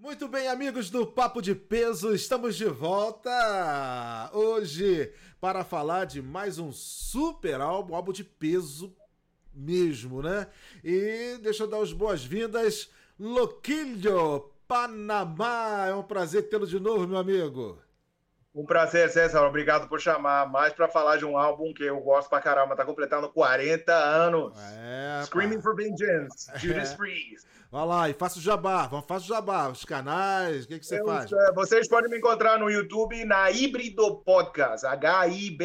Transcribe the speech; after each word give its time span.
Muito 0.00 0.28
bem, 0.28 0.46
amigos 0.46 0.90
do 0.90 1.04
Papo 1.04 1.42
de 1.42 1.56
Peso, 1.56 2.14
estamos 2.14 2.54
de 2.54 2.66
volta 2.66 4.30
hoje 4.32 5.12
para 5.40 5.64
falar 5.64 6.04
de 6.04 6.22
mais 6.22 6.56
um 6.56 6.70
super 6.70 7.60
álbum, 7.60 7.96
álbum 7.96 8.12
de 8.12 8.22
peso 8.22 8.94
mesmo, 9.52 10.22
né? 10.22 10.46
E 10.84 11.36
deixa 11.42 11.64
eu 11.64 11.68
dar 11.68 11.82
as 11.82 11.92
boas-vindas, 11.92 12.88
Loquilho, 13.18 14.52
Panamá. 14.68 15.86
É 15.88 15.94
um 15.96 16.04
prazer 16.04 16.48
tê-lo 16.48 16.64
de 16.64 16.78
novo, 16.78 17.08
meu 17.08 17.18
amigo. 17.18 17.82
Um 18.58 18.64
prazer, 18.64 19.08
César. 19.08 19.46
Obrigado 19.46 19.86
por 19.88 20.00
chamar. 20.00 20.50
Mais 20.50 20.72
para 20.72 20.88
falar 20.88 21.16
de 21.16 21.24
um 21.24 21.38
álbum 21.38 21.72
que 21.72 21.84
eu 21.84 22.00
gosto 22.00 22.28
pra 22.28 22.40
caramba. 22.40 22.74
Tá 22.74 22.84
completando 22.84 23.28
40 23.28 23.94
anos. 23.94 24.58
É, 24.76 25.22
Screaming 25.26 25.62
for 25.62 25.76
Vengeance, 25.76 26.50
Judas 26.58 26.90
é. 26.90 26.96
Priest. 26.96 27.46
Vai 27.70 27.86
lá, 27.86 28.10
e 28.10 28.14
faça 28.14 28.40
o 28.40 28.42
jabá. 28.42 28.88
Faça 29.06 29.26
o 29.26 29.28
jabá. 29.28 29.68
Os 29.68 29.84
canais, 29.84 30.64
o 30.64 30.68
que, 30.68 30.80
que 30.80 30.86
você 30.86 31.00
eu, 31.00 31.06
faz? 31.06 31.30
Vocês 31.54 31.86
podem 31.86 32.10
me 32.10 32.18
encontrar 32.18 32.58
no 32.58 32.68
YouTube 32.68 33.24
na 33.24 33.48
Híbrido 33.48 34.16
Podcast. 34.22 34.84
H-I-B-R-I-D-O. 34.84 35.60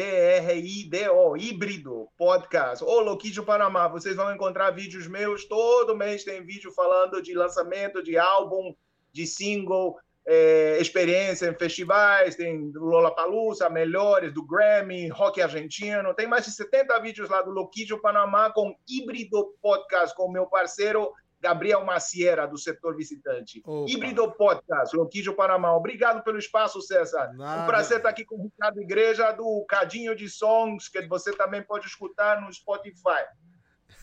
Híbrido 1.36 2.06
Podcast. 2.16 2.84
Ô, 2.84 3.00
Loquídio 3.00 3.42
Panamá. 3.42 3.88
Vocês 3.88 4.14
vão 4.14 4.32
encontrar 4.32 4.70
vídeos 4.70 5.08
meus. 5.08 5.44
Todo 5.46 5.96
mês 5.96 6.22
tem 6.22 6.46
vídeo 6.46 6.70
falando 6.70 7.20
de 7.20 7.34
lançamento 7.34 8.04
de 8.04 8.16
álbum, 8.16 8.72
de 9.12 9.26
single 9.26 9.96
é, 10.26 10.78
experiência 10.80 11.46
em 11.46 11.54
festivais, 11.54 12.34
tem 12.34 12.70
do 12.70 12.84
Lollapalooza, 12.84 13.68
Melhores, 13.68 14.32
do 14.32 14.44
Grammy, 14.44 15.08
Rock 15.08 15.42
Argentino, 15.42 16.14
tem 16.14 16.26
mais 16.26 16.46
de 16.46 16.52
70 16.52 16.98
vídeos 17.00 17.28
lá 17.28 17.42
do 17.42 17.50
Loquídio 17.50 18.00
Panamá 18.00 18.50
com 18.50 18.74
híbrido 18.88 19.54
podcast 19.60 20.14
com 20.16 20.30
meu 20.30 20.46
parceiro 20.46 21.12
Gabriel 21.44 21.84
Maciera, 21.84 22.46
do 22.46 22.56
setor 22.56 22.96
visitante. 22.96 23.60
Opa. 23.66 23.90
Híbrido 23.90 24.32
Podcast, 24.32 24.96
Loquídio 24.96 25.34
Panamá. 25.34 25.76
Obrigado 25.76 26.24
pelo 26.24 26.38
espaço, 26.38 26.80
César. 26.80 27.34
Nada. 27.34 27.62
Um 27.62 27.66
prazer 27.66 27.98
estar 27.98 28.08
aqui 28.08 28.24
com 28.24 28.36
o 28.36 28.44
Ricardo 28.44 28.80
Igreja, 28.80 29.30
do 29.32 29.62
Cadinho 29.68 30.16
de 30.16 30.26
Songs, 30.26 30.88
que 30.88 31.06
você 31.06 31.36
também 31.36 31.62
pode 31.62 31.86
escutar 31.86 32.40
no 32.40 32.50
Spotify. 32.50 33.26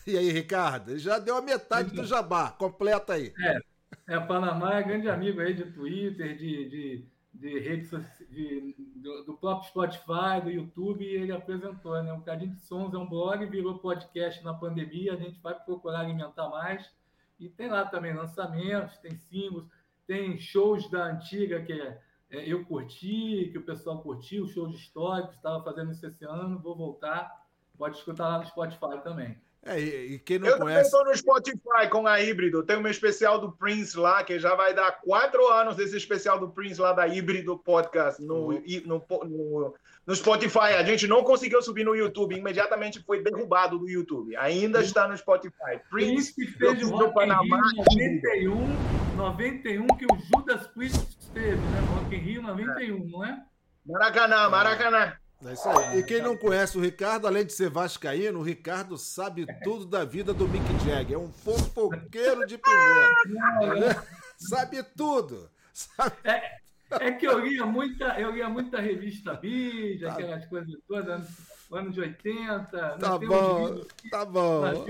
E 0.06 0.16
aí, 0.16 0.30
Ricardo? 0.30 0.96
Já 0.96 1.18
deu 1.18 1.36
a 1.36 1.42
metade 1.42 1.90
do 1.90 2.04
jabá. 2.06 2.52
Completa 2.52 3.14
aí. 3.14 3.34
É. 3.44 3.71
É, 4.06 4.18
Panamá 4.18 4.74
é 4.74 4.82
grande 4.82 5.08
amigo 5.08 5.40
aí 5.40 5.54
de 5.54 5.70
Twitter, 5.72 6.36
de, 6.36 6.68
de, 6.68 7.08
de 7.32 7.58
redes 7.60 7.90
de, 8.28 8.74
do, 8.96 9.24
do, 9.24 9.34
próprio 9.34 9.68
Spotify, 9.68 10.40
do 10.42 10.50
YouTube, 10.50 11.04
e 11.04 11.14
ele 11.14 11.32
apresentou, 11.32 12.02
né? 12.02 12.12
O 12.12 12.22
Cadinho 12.22 12.52
de 12.52 12.60
Sons 12.60 12.92
é 12.92 12.98
um 12.98 13.08
blog, 13.08 13.46
virou 13.46 13.78
podcast 13.78 14.42
na 14.42 14.54
pandemia, 14.54 15.14
a 15.14 15.16
gente 15.16 15.40
vai 15.40 15.54
procurar 15.54 16.00
alimentar 16.00 16.48
mais. 16.48 16.90
E 17.38 17.48
tem 17.48 17.68
lá 17.68 17.86
também 17.86 18.12
lançamentos, 18.12 18.98
tem 18.98 19.16
símbolos, 19.16 19.68
tem 20.06 20.38
shows 20.38 20.90
da 20.90 21.06
antiga 21.06 21.62
que 21.62 21.72
é, 21.72 22.00
é, 22.30 22.52
eu 22.52 22.64
curti, 22.64 23.50
que 23.52 23.58
o 23.58 23.64
pessoal 23.64 24.02
curtiu, 24.02 24.48
shows 24.48 24.74
históricos, 24.74 25.36
estava 25.36 25.62
fazendo 25.62 25.92
isso 25.92 26.06
esse 26.06 26.24
ano, 26.24 26.58
vou 26.58 26.76
voltar. 26.76 27.46
Pode 27.78 27.96
escutar 27.96 28.28
lá 28.28 28.38
no 28.38 28.46
Spotify 28.46 29.00
também. 29.02 29.40
É, 29.64 29.78
e, 29.78 30.18
quem 30.18 30.40
não 30.40 30.48
eu 30.48 30.58
conhece. 30.58 30.80
Eu 30.80 31.00
estou 31.00 31.04
no 31.04 31.16
Spotify 31.16 31.88
com 31.88 32.06
a 32.06 32.20
híbrido. 32.20 32.64
Tem 32.64 32.76
o 32.76 32.80
meu 32.80 32.90
especial 32.90 33.38
do 33.38 33.52
Prince 33.52 33.96
lá, 33.96 34.24
que 34.24 34.38
já 34.38 34.56
vai 34.56 34.74
dar 34.74 34.90
quatro 35.00 35.46
anos 35.48 35.76
desse 35.76 35.96
especial 35.96 36.38
do 36.38 36.50
Prince 36.50 36.80
lá 36.80 36.92
da 36.92 37.06
híbrido 37.06 37.56
podcast 37.58 38.20
no, 38.20 38.48
uhum. 38.48 38.62
no, 38.84 39.04
no, 39.24 39.74
no, 40.04 40.16
Spotify. 40.16 40.74
A 40.76 40.82
gente 40.82 41.06
não 41.06 41.22
conseguiu 41.22 41.62
subir 41.62 41.84
no 41.84 41.94
YouTube, 41.94 42.36
imediatamente 42.36 43.00
foi 43.04 43.22
derrubado 43.22 43.78
do 43.78 43.88
YouTube. 43.88 44.36
Ainda 44.36 44.78
uhum. 44.78 44.84
está 44.84 45.06
no 45.06 45.16
Spotify. 45.16 45.80
Prince, 45.88 46.34
Prince 46.34 46.52
fez 46.58 46.82
o 46.82 46.98
do 46.98 47.12
Panamá. 47.12 47.60
91, 47.76 49.16
91 49.16 49.86
que 49.86 50.06
o 50.06 50.18
Judas 50.18 50.66
Priest 50.68 51.06
esteve, 51.20 51.56
né? 51.56 51.80
Rock 51.94 52.16
in 52.16 52.18
Rio 52.18 52.42
91, 52.42 52.96
é. 52.96 53.10
não 53.10 53.24
é? 53.24 53.42
Maracanã, 53.86 54.48
Maracanã. 54.48 55.21
É 55.44 55.52
isso 55.52 55.68
aí. 55.68 55.98
E 55.98 56.02
quem 56.04 56.22
não 56.22 56.36
conhece 56.36 56.78
o 56.78 56.80
Ricardo, 56.80 57.26
além 57.26 57.44
de 57.44 57.52
ser 57.52 57.68
vascaíno, 57.68 58.38
o 58.38 58.42
Ricardo 58.42 58.96
sabe 58.96 59.46
tudo 59.64 59.84
da 59.84 60.04
vida 60.04 60.32
do 60.32 60.46
Mick 60.48 60.64
Jagger. 60.84 61.16
É 61.16 61.18
um 61.18 61.32
fofoqueiro 61.32 62.46
de 62.46 62.58
primeira. 62.58 64.02
sabe 64.36 64.82
tudo. 64.96 65.50
Sabe... 65.72 66.14
É, 66.24 66.58
é, 67.00 67.12
que 67.12 67.26
eu 67.26 67.38
lia 67.40 67.66
muita, 67.66 68.20
eu 68.20 68.30
lia 68.30 68.48
muita 68.48 68.80
revista 68.80 69.34
Bíblia, 69.34 70.08
tá. 70.08 70.14
aquelas 70.14 70.46
coisas 70.46 70.74
todas, 70.86 71.08
anos, 71.08 71.28
anos 71.72 71.94
de 71.94 72.00
80. 72.00 72.98
Tá 72.98 73.18
bom, 73.18 73.80
tá 74.10 74.24
bom. 74.24 74.86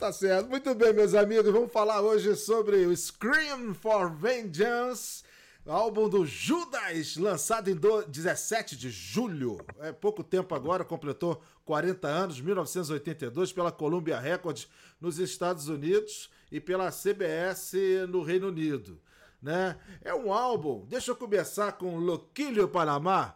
Tá 0.00 0.12
certo. 0.12 0.48
Muito 0.48 0.74
bem, 0.74 0.92
meus 0.92 1.14
amigos. 1.14 1.52
Vamos 1.52 1.72
falar 1.72 2.00
hoje 2.00 2.34
sobre 2.34 2.86
o 2.86 2.96
Scream 2.96 3.74
for 3.74 4.10
Vengeance 4.10 5.23
Álbum 5.66 6.10
do 6.10 6.26
Judas, 6.26 7.16
lançado 7.16 7.70
em 7.70 7.78
17 8.06 8.76
de 8.76 8.90
julho. 8.90 9.64
É 9.78 9.92
pouco 9.92 10.22
tempo 10.22 10.54
agora, 10.54 10.84
completou 10.84 11.42
40 11.64 12.06
anos, 12.06 12.38
1982, 12.38 13.50
pela 13.50 13.72
Columbia 13.72 14.20
Records 14.20 14.68
nos 15.00 15.18
Estados 15.18 15.66
Unidos 15.68 16.28
e 16.52 16.60
pela 16.60 16.90
CBS 16.90 17.72
no 18.10 18.22
Reino 18.22 18.48
Unido. 18.48 19.00
Né? 19.40 19.78
É 20.02 20.14
um 20.14 20.34
álbum, 20.34 20.84
deixa 20.86 21.12
eu 21.12 21.16
começar 21.16 21.72
com 21.72 21.96
Loquilho 21.96 22.68
Panamá. 22.68 23.34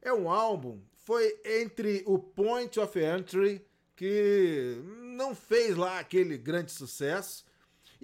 É 0.00 0.12
um 0.12 0.30
álbum, 0.30 0.80
foi 0.92 1.40
entre 1.44 2.04
o 2.06 2.20
Point 2.20 2.78
of 2.78 2.96
Entry, 3.00 3.66
que 3.96 4.80
não 5.16 5.34
fez 5.34 5.76
lá 5.76 5.98
aquele 5.98 6.38
grande 6.38 6.70
sucesso, 6.70 7.44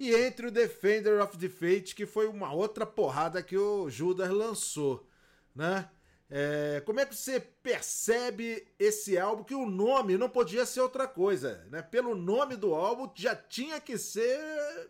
e 0.01 0.15
entre 0.15 0.47
o 0.47 0.51
Defender 0.51 1.21
of 1.21 1.37
the 1.37 1.47
Fate, 1.47 1.93
que 1.93 2.07
foi 2.07 2.27
uma 2.27 2.51
outra 2.51 2.87
porrada 2.87 3.43
que 3.43 3.55
o 3.55 3.87
Judas 3.87 4.31
lançou, 4.31 5.07
né? 5.55 5.87
É, 6.27 6.81
como 6.87 6.99
é 6.99 7.05
que 7.05 7.15
você 7.15 7.39
percebe 7.39 8.67
esse 8.79 9.15
álbum 9.15 9.43
que 9.43 9.53
o 9.53 9.69
nome 9.69 10.17
não 10.17 10.27
podia 10.27 10.65
ser 10.65 10.81
outra 10.81 11.07
coisa, 11.07 11.63
né? 11.69 11.83
Pelo 11.83 12.15
nome 12.15 12.55
do 12.55 12.73
álbum 12.73 13.11
já 13.13 13.35
tinha 13.35 13.79
que 13.79 13.95
ser 13.95 14.89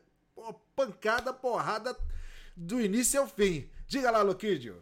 pancada, 0.74 1.34
porrada 1.34 1.94
do 2.56 2.80
início 2.80 3.20
ao 3.20 3.28
fim. 3.28 3.70
Diga 3.86 4.12
lá, 4.12 4.22
Loquidio. 4.22 4.82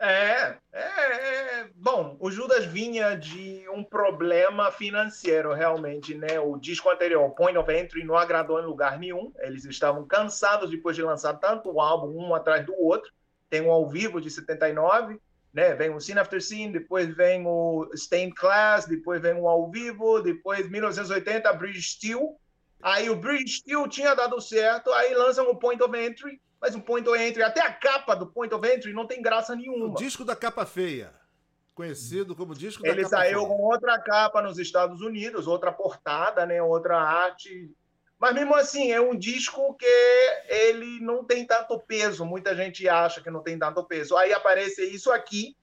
É, 0.00 0.56
é, 0.72 0.80
é, 0.80 1.70
bom, 1.74 2.16
o 2.20 2.30
Judas 2.30 2.64
vinha 2.64 3.16
de 3.16 3.68
um 3.70 3.82
problema 3.82 4.70
financeiro, 4.70 5.52
realmente, 5.52 6.14
né? 6.14 6.38
O 6.38 6.56
disco 6.56 6.88
anterior, 6.88 7.28
Point 7.30 7.58
of 7.58 7.72
Entry, 7.72 8.04
não 8.04 8.16
agradou 8.16 8.60
em 8.60 8.66
lugar 8.66 8.96
nenhum. 8.96 9.32
Eles 9.40 9.64
estavam 9.64 10.06
cansados 10.06 10.70
depois 10.70 10.94
de 10.94 11.02
lançar 11.02 11.34
tanto 11.34 11.72
o 11.72 11.80
álbum, 11.80 12.16
um 12.16 12.32
atrás 12.32 12.64
do 12.64 12.74
outro. 12.80 13.10
Tem 13.50 13.60
um 13.60 13.72
ao 13.72 13.88
vivo 13.88 14.20
de 14.20 14.30
79, 14.30 15.20
né? 15.52 15.74
Vem 15.74 15.92
o 15.92 16.00
Scene 16.00 16.20
After 16.20 16.40
Scene, 16.40 16.72
depois 16.72 17.12
vem 17.16 17.44
o 17.44 17.90
Stained 17.94 18.34
Class, 18.34 18.86
depois 18.86 19.20
vem 19.20 19.34
o 19.34 19.48
ao 19.48 19.68
vivo, 19.68 20.20
depois 20.20 20.70
1980, 20.70 21.52
Bridge 21.54 21.82
Steel. 21.82 22.38
Aí 22.80 23.10
o 23.10 23.16
Bridge 23.16 23.56
Steel 23.56 23.88
tinha 23.88 24.14
dado 24.14 24.40
certo, 24.40 24.92
aí 24.92 25.12
lançam 25.12 25.50
o 25.50 25.56
Point 25.56 25.82
of 25.82 25.98
Entry, 25.98 26.40
mas 26.60 26.74
o 26.74 26.80
Point 26.80 27.08
of 27.08 27.18
Entry, 27.18 27.42
até 27.42 27.60
a 27.60 27.72
capa 27.72 28.14
do 28.14 28.26
Point 28.26 28.52
of 28.52 28.68
Entry 28.68 28.92
não 28.92 29.06
tem 29.06 29.22
graça 29.22 29.54
nenhuma. 29.54 29.86
O 29.86 29.94
disco 29.94 30.24
da 30.24 30.34
capa 30.34 30.66
feia. 30.66 31.12
Conhecido 31.74 32.34
como 32.34 32.54
disco 32.54 32.82
da 32.82 32.88
Ele 32.88 33.02
capa 33.02 33.16
saiu 33.16 33.40
feia. 33.40 33.48
com 33.48 33.62
outra 33.62 33.98
capa 34.00 34.42
nos 34.42 34.58
Estados 34.58 35.00
Unidos, 35.00 35.46
outra 35.46 35.70
portada, 35.70 36.44
né? 36.44 36.60
outra 36.60 36.98
arte. 37.00 37.70
Mas 38.18 38.34
mesmo 38.34 38.54
assim, 38.56 38.90
é 38.90 39.00
um 39.00 39.16
disco 39.16 39.74
que 39.74 39.86
ele 40.48 40.98
não 41.00 41.24
tem 41.24 41.46
tanto 41.46 41.78
peso. 41.78 42.24
Muita 42.24 42.54
gente 42.56 42.88
acha 42.88 43.20
que 43.20 43.30
não 43.30 43.42
tem 43.42 43.56
tanto 43.56 43.84
peso. 43.84 44.16
Aí 44.16 44.32
aparece 44.32 44.82
isso 44.84 45.12
aqui, 45.12 45.56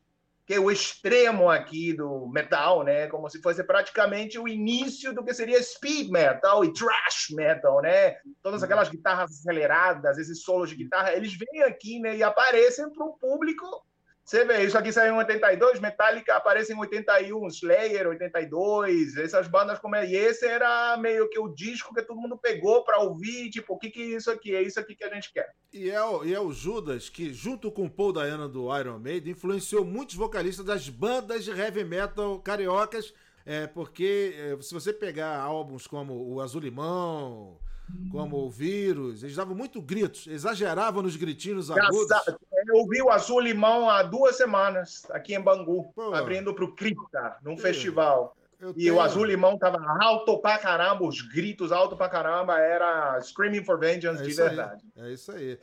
que 0.45 0.53
é 0.53 0.59
o 0.59 0.69
extremo 0.69 1.49
aqui 1.49 1.93
do 1.93 2.27
metal, 2.27 2.83
né? 2.83 3.07
Como 3.07 3.29
se 3.29 3.41
fosse 3.41 3.63
praticamente 3.63 4.37
o 4.37 4.47
início 4.47 5.11
do 5.13 5.23
que 5.23 5.33
seria 5.33 5.61
speed 5.61 6.09
metal 6.09 6.63
e 6.63 6.71
thrash 6.71 7.31
metal, 7.31 7.81
né? 7.81 8.17
Todas 8.43 8.61
uhum. 8.61 8.65
aquelas 8.65 8.89
guitarras 8.89 9.31
aceleradas, 9.31 10.19
esses 10.19 10.43
solos 10.43 10.69
de 10.69 10.75
guitarra, 10.75 11.13
eles 11.13 11.35
vêm 11.35 11.63
aqui, 11.63 11.99
né? 11.99 12.15
E 12.15 12.23
aparecem 12.23 12.89
para 12.91 13.05
o 13.05 13.17
público 13.17 13.83
você 14.25 14.43
vê, 14.43 14.63
isso 14.63 14.75
aqui 14.75 14.91
saiu 14.91 15.13
em 15.13 15.17
82, 15.17 15.79
Metallica 15.79 16.35
aparece 16.35 16.73
em 16.73 16.79
81, 16.79 17.47
Slayer 17.47 18.07
82, 18.07 19.17
essas 19.17 19.47
bandas 19.47 19.77
como 19.77 19.95
é. 19.95 20.03
E 20.09 20.15
esse 20.15 20.47
era 20.47 20.97
meio 20.97 21.29
que 21.29 21.37
o 21.37 21.47
disco 21.47 21.93
que 21.93 22.01
todo 22.01 22.19
mundo 22.19 22.35
pegou 22.35 22.83
para 22.83 22.97
ouvir, 22.97 23.51
tipo, 23.51 23.75
o 23.75 23.77
que, 23.77 23.91
que 23.91 24.01
é 24.01 24.17
isso 24.17 24.31
aqui? 24.31 24.55
É 24.55 24.63
isso 24.63 24.79
aqui 24.79 24.95
que 24.95 25.03
a 25.03 25.13
gente 25.13 25.31
quer. 25.31 25.53
E 25.71 25.91
é, 25.91 26.03
o, 26.03 26.25
e 26.25 26.33
é 26.33 26.39
o 26.39 26.51
Judas 26.51 27.07
que, 27.07 27.31
junto 27.31 27.71
com 27.71 27.85
o 27.85 27.89
Paul 27.89 28.13
Dayana 28.13 28.47
do 28.47 28.75
Iron 28.75 28.97
Maiden, 28.97 29.33
influenciou 29.33 29.85
muitos 29.85 30.15
vocalistas 30.15 30.65
das 30.65 30.89
bandas 30.89 31.43
de 31.43 31.51
heavy 31.51 31.83
metal 31.83 32.39
cariocas, 32.39 33.13
é, 33.45 33.67
porque 33.67 34.33
é, 34.39 34.59
se 34.59 34.73
você 34.73 34.91
pegar 34.91 35.37
álbuns 35.37 35.85
como 35.85 36.33
o 36.33 36.41
Azul 36.41 36.61
Limão, 36.61 37.59
como 38.11 38.37
o 38.37 38.49
vírus, 38.49 39.23
eles 39.23 39.35
davam 39.35 39.55
muito 39.55 39.81
gritos, 39.81 40.27
exageravam 40.27 41.03
nos 41.03 41.15
gritinhos 41.15 41.69
agudos. 41.69 42.09
Eu 42.67 42.75
ouvi 42.75 43.01
o 43.01 43.09
Azul 43.09 43.39
Limão 43.39 43.89
há 43.89 44.01
duas 44.03 44.37
semanas, 44.37 45.05
aqui 45.11 45.35
em 45.35 45.41
Bangu, 45.41 45.91
Pô. 45.93 46.13
abrindo 46.13 46.53
para 46.53 46.65
o 46.65 46.75
Cripta, 46.75 47.37
num 47.43 47.53
é. 47.53 47.57
festival. 47.57 48.35
e 48.75 48.89
o 48.89 48.99
azul 48.99 49.25
limão 49.25 49.57
tava 49.57 49.77
alto 50.01 50.39
pra 50.39 50.57
caramba, 50.57 51.05
os 51.05 51.21
gritos 51.21 51.71
alto 51.71 51.95
pra 51.95 52.09
caramba, 52.09 52.57
era 52.57 53.21
Screaming 53.21 53.63
for 53.63 53.77
Vengeance 53.77 54.21
é 54.21 54.25
de 54.25 54.33
verdade. 54.33 54.83
Aí. 54.95 55.09
É 55.09 55.13
isso 55.13 55.31
aí. 55.31 55.59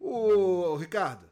O, 0.00 0.72
o 0.72 0.76
Ricardo. 0.76 1.26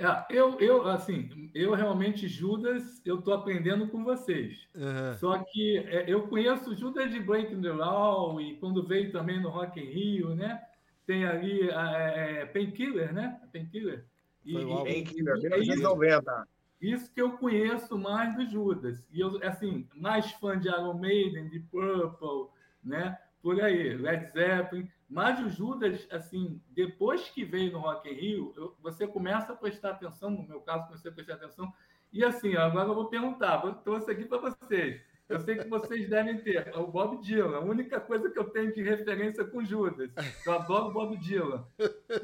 É, 0.00 0.24
eu, 0.30 0.58
eu, 0.58 0.88
assim, 0.88 1.50
eu 1.54 1.74
realmente, 1.74 2.26
Judas, 2.26 3.02
eu 3.04 3.20
tô 3.20 3.34
aprendendo 3.34 3.86
com 3.88 4.02
vocês. 4.02 4.66
Uhum. 4.74 5.14
Só 5.18 5.38
que 5.38 5.76
é, 5.76 6.06
eu 6.08 6.26
conheço 6.26 6.74
Judas 6.74 7.10
de 7.10 7.20
Breaking 7.20 7.60
the 7.60 7.70
Law 7.70 8.40
e 8.40 8.56
quando 8.56 8.82
veio 8.82 9.12
também 9.12 9.38
no 9.42 9.50
Rock 9.50 9.78
in 9.78 9.84
Rio, 9.84 10.34
né? 10.34 10.58
Tem 11.06 11.26
ali 11.26 11.68
é, 11.68 12.46
Painkiller, 12.46 13.12
né? 13.12 13.38
Painkiller. 13.52 14.06
Painkiller, 14.42 15.38
1990. 15.38 16.48
Isso 16.80 17.12
que 17.12 17.20
eu 17.20 17.32
conheço 17.32 17.98
mais 17.98 18.34
do 18.34 18.48
Judas. 18.48 19.06
E 19.12 19.20
eu, 19.20 19.38
assim, 19.42 19.86
mais 19.94 20.32
fã 20.32 20.58
de 20.58 20.68
Iron 20.68 20.94
Maiden, 20.94 21.46
de 21.50 21.60
Purple, 21.60 22.48
né? 22.82 23.18
Por 23.42 23.60
aí, 23.60 23.96
Led 23.96 24.30
Zeppelin. 24.32 24.88
Mas 25.08 25.40
o 25.40 25.50
Judas, 25.50 26.06
assim, 26.10 26.60
depois 26.70 27.28
que 27.30 27.44
veio 27.44 27.72
no 27.72 27.80
Rock 27.80 28.08
in 28.08 28.14
Rio, 28.14 28.52
eu, 28.56 28.76
você 28.80 29.06
começa 29.06 29.52
a 29.52 29.56
prestar 29.56 29.90
atenção, 29.90 30.30
no 30.30 30.46
meu 30.46 30.60
caso, 30.60 30.86
comecei 30.86 31.10
a 31.10 31.14
prestar 31.14 31.34
atenção. 31.34 31.72
E 32.12 32.24
assim, 32.24 32.56
agora 32.56 32.88
eu 32.88 32.94
vou 32.94 33.08
perguntar, 33.08 33.58
vou 33.58 33.72
trouxe 33.74 34.10
aqui 34.10 34.24
para 34.24 34.38
vocês. 34.38 35.00
Eu 35.28 35.38
sei 35.40 35.56
que 35.58 35.68
vocês 35.68 36.08
devem 36.08 36.38
ter 36.38 36.76
o 36.76 36.88
Bob 36.88 37.22
Dylan. 37.22 37.56
A 37.56 37.60
única 37.60 38.00
coisa 38.00 38.28
que 38.28 38.38
eu 38.38 38.50
tenho 38.50 38.74
de 38.74 38.82
referência 38.82 39.44
com 39.44 39.64
Judas. 39.64 40.10
Eu 40.44 40.52
adoro 40.52 40.92
Bob 40.92 41.16
Dylan. 41.18 41.64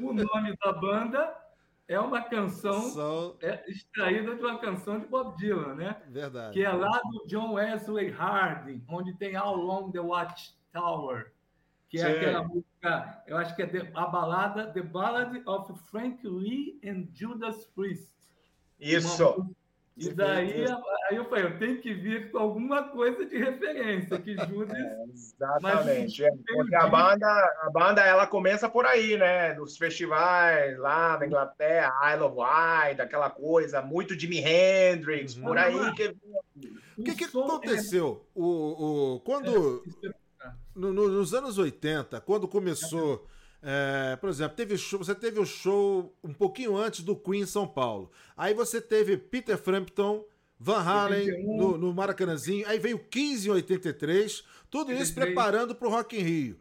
O 0.01 0.13
nome 0.13 0.57
da 0.61 0.73
banda 0.73 1.33
é 1.87 1.97
uma 1.97 2.21
canção 2.21 3.37
é 3.41 3.63
extraída 3.71 4.35
de 4.35 4.41
uma 4.41 4.59
canção 4.59 4.99
de 4.99 5.07
Bob 5.07 5.37
Dylan, 5.37 5.75
né? 5.75 6.01
Verdade. 6.09 6.53
Que 6.53 6.65
é 6.65 6.69
lá 6.69 6.99
do 7.09 7.25
John 7.27 7.53
Wesley 7.53 8.09
Harding, 8.09 8.83
onde 8.89 9.13
tem 9.13 9.37
How 9.37 9.55
Long 9.55 9.89
the 9.89 10.01
Watchtower, 10.73 11.31
que 11.89 11.99
é 11.99 12.01
Sim. 12.01 12.11
aquela 12.11 12.43
música, 12.43 13.23
eu 13.27 13.37
acho 13.37 13.55
que 13.55 13.61
é 13.61 13.91
a 13.93 14.05
balada 14.05 14.71
The 14.71 14.81
Ballad 14.81 15.41
of 15.45 15.73
Frank 15.89 16.25
Lee 16.27 16.79
and 16.85 17.07
Judas 17.13 17.65
Priest. 17.75 18.11
Isso. 18.79 19.55
E 19.99 20.13
daí 20.13 20.63
aí 21.09 21.15
eu 21.15 21.27
falei, 21.27 21.45
eu 21.45 21.57
tenho 21.57 21.81
que 21.81 21.91
vir 21.91 22.29
com 22.29 22.37
alguma 22.37 22.83
coisa 22.89 23.25
de 23.25 23.35
referência, 23.35 24.19
que 24.19 24.35
Judas. 24.45 24.77
É, 24.77 25.03
exatamente. 25.11 26.23
É, 26.23 26.29
porque 26.53 26.75
a 26.75 26.87
banda, 26.87 27.27
a 27.61 27.69
banda 27.71 28.01
ela 28.01 28.27
começa 28.27 28.69
por 28.69 28.85
aí, 28.85 29.17
né? 29.17 29.55
Dos 29.55 29.75
festivais 29.75 30.77
lá 30.77 31.17
na 31.17 31.25
Inglaterra, 31.25 32.13
Isle 32.13 32.23
of 32.23 32.35
Wight, 32.37 33.01
aquela 33.01 33.29
coisa, 33.29 33.81
muito 33.81 34.19
Jimi 34.19 34.39
Hendrix, 34.39 35.35
uhum. 35.35 35.43
por 35.43 35.57
aí 35.57 35.93
que. 35.93 36.15
O 36.97 37.03
que, 37.03 37.15
que 37.15 37.23
aconteceu? 37.25 38.23
É... 38.23 38.39
O, 38.39 39.15
o, 39.15 39.19
quando. 39.21 39.83
No, 40.75 40.93
no, 40.93 41.07
nos 41.09 41.33
anos 41.33 41.57
80, 41.57 42.21
quando 42.21 42.47
começou. 42.47 43.25
É, 43.61 44.15
por 44.17 44.29
exemplo, 44.29 44.55
teve 44.55 44.77
show, 44.77 44.99
você 44.99 45.15
teve 45.15 45.39
o 45.39 45.45
show 45.45 46.15
um 46.23 46.33
pouquinho 46.33 46.77
antes 46.77 47.03
do 47.03 47.15
Queen 47.15 47.41
em 47.41 47.45
São 47.45 47.67
Paulo. 47.67 48.11
Aí 48.35 48.53
você 48.53 48.79
teve 48.79 49.17
Peter 49.17 49.57
Frampton, 49.57 50.23
Van 50.59 50.79
Halen 50.79 51.43
no, 51.43 51.77
no 51.77 51.93
Maracanãzinho. 51.93 52.67
Aí 52.67 52.77
veio 52.79 52.99
15 52.99 53.47
em 53.47 53.51
83. 53.51 54.43
Tudo 54.69 54.91
isso 54.91 55.13
preparando 55.13 55.73
para 55.73 55.87
o 55.87 55.91
Rock 55.91 56.17
in 56.17 56.21
Rio. 56.21 56.59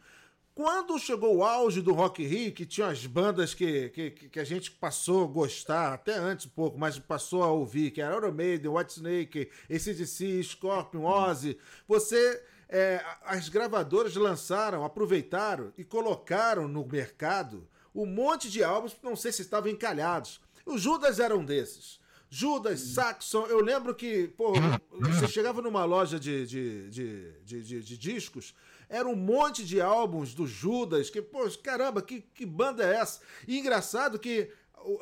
Quando 0.57 0.99
chegou 0.99 1.37
o 1.37 1.45
auge 1.45 1.83
do 1.83 1.93
Rock 1.93 2.23
in 2.23 2.27
Rio, 2.27 2.53
que 2.53 2.65
tinha 2.65 2.87
as 2.87 3.05
bandas 3.05 3.53
que, 3.53 3.91
que, 3.91 4.11
que 4.11 4.41
a 4.41 4.45
gente 4.45 4.71
passou 4.71 5.25
a 5.25 5.27
gostar, 5.27 5.93
até 5.93 6.15
antes 6.15 6.47
um 6.47 6.49
pouco, 6.49 6.79
mas 6.79 6.99
passou 6.99 7.43
a 7.43 7.53
ouvir, 7.53 7.91
que 7.91 8.01
era 8.01 8.17
Iron 8.17 8.33
Maiden, 8.33 8.71
Whitesnake, 8.71 9.51
ACDC, 9.71 10.43
Scorpion, 10.43 11.05
Ozzy, 11.05 11.59
você 11.87 12.43
é, 12.69 13.05
as 13.25 13.49
gravadoras 13.49 14.15
lançaram, 14.17 14.85
aproveitaram 14.85 15.73
e 15.77 15.85
colocaram 15.85 16.67
no 16.67 16.85
mercado 16.85 17.67
um 17.95 18.07
monte 18.07 18.51
de 18.51 18.63
álbuns, 18.63 18.97
não 19.03 19.17
sei 19.17 19.33
se 19.33 19.43
estavam 19.43 19.71
encalhados. 19.71 20.41
O 20.67 20.77
Judas 20.77 21.19
era 21.19 21.37
um 21.37 21.45
desses. 21.45 21.99
Judas, 22.29 22.81
Saxon, 22.81 23.47
eu 23.47 23.61
lembro 23.61 23.95
que, 23.95 24.29
pô, 24.29 24.53
você 24.91 25.29
chegava 25.29 25.63
numa 25.63 25.85
loja 25.85 26.19
de, 26.19 26.45
de, 26.45 26.91
de, 26.91 27.33
de, 27.45 27.63
de, 27.63 27.83
de 27.83 27.99
discos, 27.99 28.53
era 28.89 29.09
um 29.09 29.17
monte 29.17 29.65
de 29.65 29.81
álbuns 29.81 30.35
do 30.35 30.47
Judas, 30.47 31.09
que, 31.09 31.23
pô, 31.23 31.49
caramba, 31.63 32.03
que, 32.03 32.21
que 32.21 32.45
banda 32.45 32.85
é 32.85 32.97
essa? 32.97 33.21
E 33.47 33.59
engraçado 33.59 34.19
que 34.19 34.51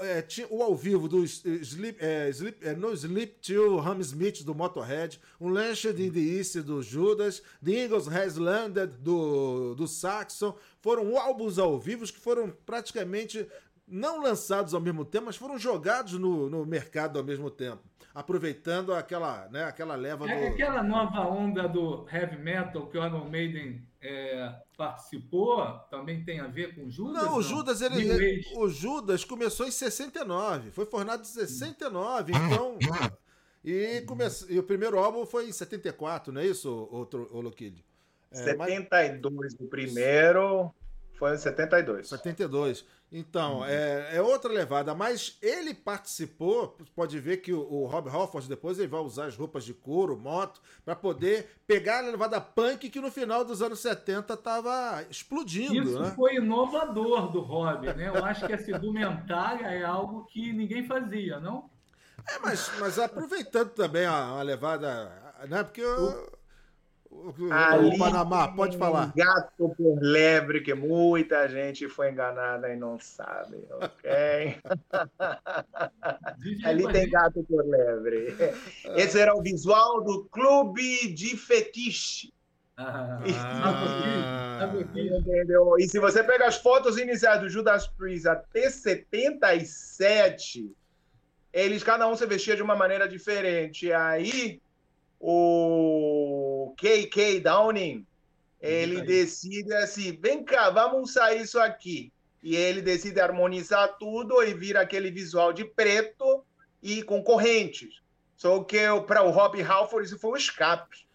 é, 0.01 0.23
tinha 0.23 0.47
o 0.51 0.63
ao 0.63 0.75
vivo 0.75 1.09
do 1.09 1.25
Sleep, 1.25 1.99
é, 2.01 2.29
Sleep, 2.31 2.67
é, 2.67 2.75
No 2.75 2.93
Sleep 2.93 3.39
Till 3.41 3.79
Hammersmith 3.79 4.43
do 4.43 4.55
Motorhead, 4.55 5.21
um 5.41 5.49
Lanced 5.49 6.01
in 6.01 6.11
the 6.11 6.21
East 6.21 6.57
do 6.61 6.83
Judas, 6.83 7.43
The 7.63 7.73
Eagles 7.73 8.09
Has 8.09 8.37
Landed 8.37 8.99
do, 8.99 9.75
do 9.75 9.87
Saxon. 9.87 10.57
Foram 10.81 11.17
álbuns 11.19 11.59
ao 11.59 11.79
vivo 11.79 12.05
que 12.05 12.19
foram 12.19 12.51
praticamente 12.65 13.47
não 13.87 14.23
lançados 14.23 14.73
ao 14.73 14.81
mesmo 14.81 15.05
tempo, 15.05 15.27
mas 15.27 15.37
foram 15.37 15.59
jogados 15.59 16.15
no, 16.15 16.49
no 16.49 16.65
mercado 16.65 17.19
ao 17.19 17.25
mesmo 17.25 17.51
tempo, 17.51 17.83
aproveitando 18.15 18.95
aquela, 18.95 19.47
né, 19.49 19.65
aquela 19.65 19.95
leva 19.95 20.31
é, 20.31 20.49
do... 20.49 20.55
Aquela 20.55 20.83
nova 20.83 21.21
onda 21.21 21.69
do 21.69 22.07
heavy 22.11 22.39
metal 22.39 22.87
que 22.87 22.97
o 22.97 23.05
Iron 23.05 23.29
Maiden 23.29 23.87
é, 24.05 24.55
participou 24.77 25.65
também 25.91 26.23
tem 26.23 26.39
a 26.39 26.47
ver 26.47 26.75
com 26.75 26.91
Judas? 26.91 27.23
Não, 27.23 27.39
o 27.39 27.43
Judas, 27.43 27.81
ele, 27.81 28.07
ele, 28.07 28.45
o 28.55 28.69
Judas 28.69 29.25
começou 29.25 29.67
em 29.67 29.71
69, 29.71 30.71
foi 30.71 30.85
formado 30.85 31.23
em 31.23 31.25
69, 31.25 32.33
então. 32.33 32.79
E, 33.65 34.03
come... 34.03 34.25
e 34.51 34.59
o 34.59 34.63
primeiro 34.63 34.99
álbum 34.99 35.25
foi 35.25 35.49
em 35.49 35.53
74, 35.53 36.31
não 36.31 36.43
é 36.43 36.47
isso, 36.47 36.87
outro, 36.93 37.31
o 37.33 37.41
Loquilho? 37.41 37.83
É, 38.31 38.37
72 38.37 39.35
mas... 39.35 39.55
o 39.59 39.71
primeiro, 39.71 40.71
foi 41.25 41.35
em 41.35 41.39
72. 41.39 42.09
72. 42.09 42.85
Então, 43.11 43.59
uhum. 43.59 43.65
é, 43.65 44.17
é, 44.17 44.21
outra 44.21 44.53
levada, 44.53 44.95
mas 44.95 45.39
ele 45.41 45.73
participou, 45.73 46.77
pode 46.95 47.19
ver 47.19 47.39
que 47.39 47.53
o, 47.53 47.61
o 47.61 47.87
Rob 47.87 48.11
Halford 48.11 48.47
depois 48.47 48.79
ele 48.79 48.89
vai 48.89 49.01
usar 49.01 49.27
as 49.27 49.37
roupas 49.37 49.65
de 49.65 49.73
couro, 49.73 50.19
moto, 50.19 50.61
para 50.85 50.95
poder 50.95 51.49
pegar 51.67 51.99
a 51.99 52.11
levada 52.11 52.41
punk 52.41 52.91
que 52.91 53.01
no 53.01 53.11
final 53.11 53.43
dos 53.43 53.63
anos 53.63 53.79
70 53.79 54.35
estava 54.35 55.03
explodindo. 55.09 55.83
Isso 55.83 56.01
né? 56.01 56.13
foi 56.15 56.37
inovador 56.37 57.31
do 57.31 57.41
Rob, 57.41 57.87
né? 57.95 58.09
Eu 58.15 58.25
acho 58.25 58.47
que 58.47 58.53
a 58.53 58.59
sedumentária 58.59 59.67
é 59.69 59.83
algo 59.83 60.27
que 60.27 60.53
ninguém 60.53 60.87
fazia, 60.87 61.41
não? 61.41 61.71
É, 62.29 62.39
mas, 62.41 62.71
mas 62.79 62.99
aproveitando 62.99 63.71
também 63.71 64.05
a, 64.05 64.27
a 64.31 64.43
levada, 64.43 65.11
né? 65.49 65.63
Porque 65.63 65.81
eu, 65.81 66.33
Ali 67.51 67.95
o 67.95 67.99
Panamá, 67.99 68.49
pode 68.49 68.77
falar. 68.77 69.13
Gato 69.17 69.75
por 69.77 69.99
lebre, 70.01 70.61
que 70.61 70.75
muita 70.75 71.49
gente 71.49 71.89
foi 71.89 72.11
enganada 72.11 72.73
e 72.73 72.77
não 72.77 72.99
sabe, 72.99 73.65
ok? 73.71 74.59
Ali 76.65 76.93
tem 76.93 77.09
gato 77.09 77.43
por 77.45 77.65
lebre. 77.65 78.35
Esse 78.97 79.19
era 79.19 79.35
o 79.35 79.43
visual 79.43 80.03
do 80.03 80.25
Clube 80.25 81.15
de 81.15 81.37
Fetiche. 81.37 82.33
Ah, 82.77 83.21
Entendeu? 84.95 85.77
E 85.79 85.89
se 85.89 86.01
você 86.01 86.25
pega 86.25 86.47
as 86.47 86.57
fotos 86.57 86.99
iniciais 86.99 87.41
do 87.41 87.49
Judas 87.49 87.87
Priest 87.87 88.27
até 88.27 88.69
77, 88.69 90.75
eles 91.53 91.85
cada 91.85 92.09
um 92.09 92.17
se 92.17 92.27
vestia 92.27 92.57
de 92.57 92.63
uma 92.63 92.75
maneira 92.75 93.09
diferente. 93.09 93.93
Aí 93.93 94.61
o 95.27 96.75
KK 96.77 97.41
Downing, 97.41 98.07
ele 98.61 99.01
decide 99.01 99.73
assim, 99.73 100.19
vem 100.21 100.45
cá, 100.45 100.69
vamos 100.69 101.11
usar 101.11 101.35
isso 101.35 101.59
aqui. 101.59 102.13
E 102.43 102.55
ele 102.55 102.83
decide 102.83 103.19
harmonizar 103.21 103.97
tudo 103.99 104.43
e 104.43 104.53
vira 104.53 104.83
aquele 104.83 105.11
visual 105.11 105.51
de 105.51 105.65
preto 105.65 106.45
e 106.83 107.03
com 107.03 107.23
correntes. 107.23 108.03
Só 108.37 108.63
que 108.65 108.77
para 109.07 109.23
o 109.23 109.31
Rob 109.31 109.63
Halford 109.63 110.07
isso 110.07 110.19
foi 110.19 110.33
um 110.33 110.37
escape. 110.37 111.07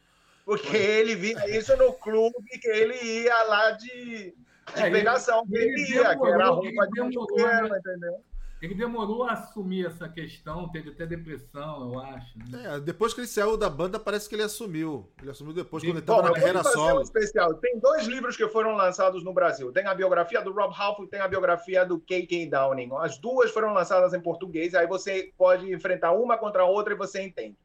Porque 0.44 0.76
ele 0.76 1.14
via 1.14 1.56
isso 1.56 1.78
no 1.78 1.94
clube 1.94 2.44
que 2.60 2.68
ele 2.68 2.96
ia 3.22 3.44
lá 3.44 3.72
de, 3.72 4.34
de 4.74 4.82
é, 4.82 4.90
pegação, 4.90 5.46
ele, 5.52 5.66
ele, 5.66 5.94
ia, 5.94 6.18
que 6.18 6.26
era 6.26 6.46
a 6.46 6.50
roupa 6.50 6.88
de 6.88 7.02
mulher, 7.02 7.66
entendeu? 7.78 8.24
Ele 8.62 8.76
demorou 8.76 9.24
a 9.24 9.34
assumir 9.34 9.86
essa 9.86 10.10
questão, 10.10 10.70
teve 10.70 10.90
até 10.90 11.06
depressão, 11.06 11.94
eu 11.94 12.00
acho. 12.00 12.38
Né? 12.38 12.76
É, 12.76 12.80
depois 12.80 13.14
que 13.14 13.22
ele 13.22 13.28
saiu 13.28 13.56
da 13.56 13.70
banda, 13.70 13.98
parece 13.98 14.28
que 14.28 14.36
ele 14.36 14.44
assumiu. 14.44 15.10
Ele 15.22 15.32
assumiu 15.32 15.54
depois, 15.54 15.82
quando 15.82 15.92
ele 15.92 16.00
estava 16.00 16.24
na 16.24 16.34
carreira 16.34 16.62
solo. 16.64 17.00
Um 17.00 17.02
especial. 17.02 17.54
Tem 17.56 17.80
dois 17.80 18.06
livros 18.06 18.36
que 18.36 18.46
foram 18.50 18.76
lançados 18.76 19.24
no 19.24 19.34
Brasil. 19.34 19.72
Tem 19.72 19.86
a 19.86 19.96
biografia 19.96 20.42
do 20.42 20.52
Rob 20.52 20.76
Halford 20.78 21.08
e 21.08 21.10
tem 21.10 21.22
a 21.22 21.28
biografia 21.28 21.86
do 21.86 22.00
K.K. 22.00 22.50
Downing. 22.50 22.90
As 22.98 23.18
duas 23.18 23.50
foram 23.52 23.74
lançadas 23.74 24.14
em 24.14 24.20
português, 24.20 24.76
aí 24.76 24.86
você 24.86 25.32
pode 25.38 25.72
enfrentar 25.74 26.12
uma 26.12 26.38
contra 26.38 26.64
a 26.64 26.66
outra 26.66 26.94
e 26.94 26.98
você 26.98 27.22
entende. 27.22 27.56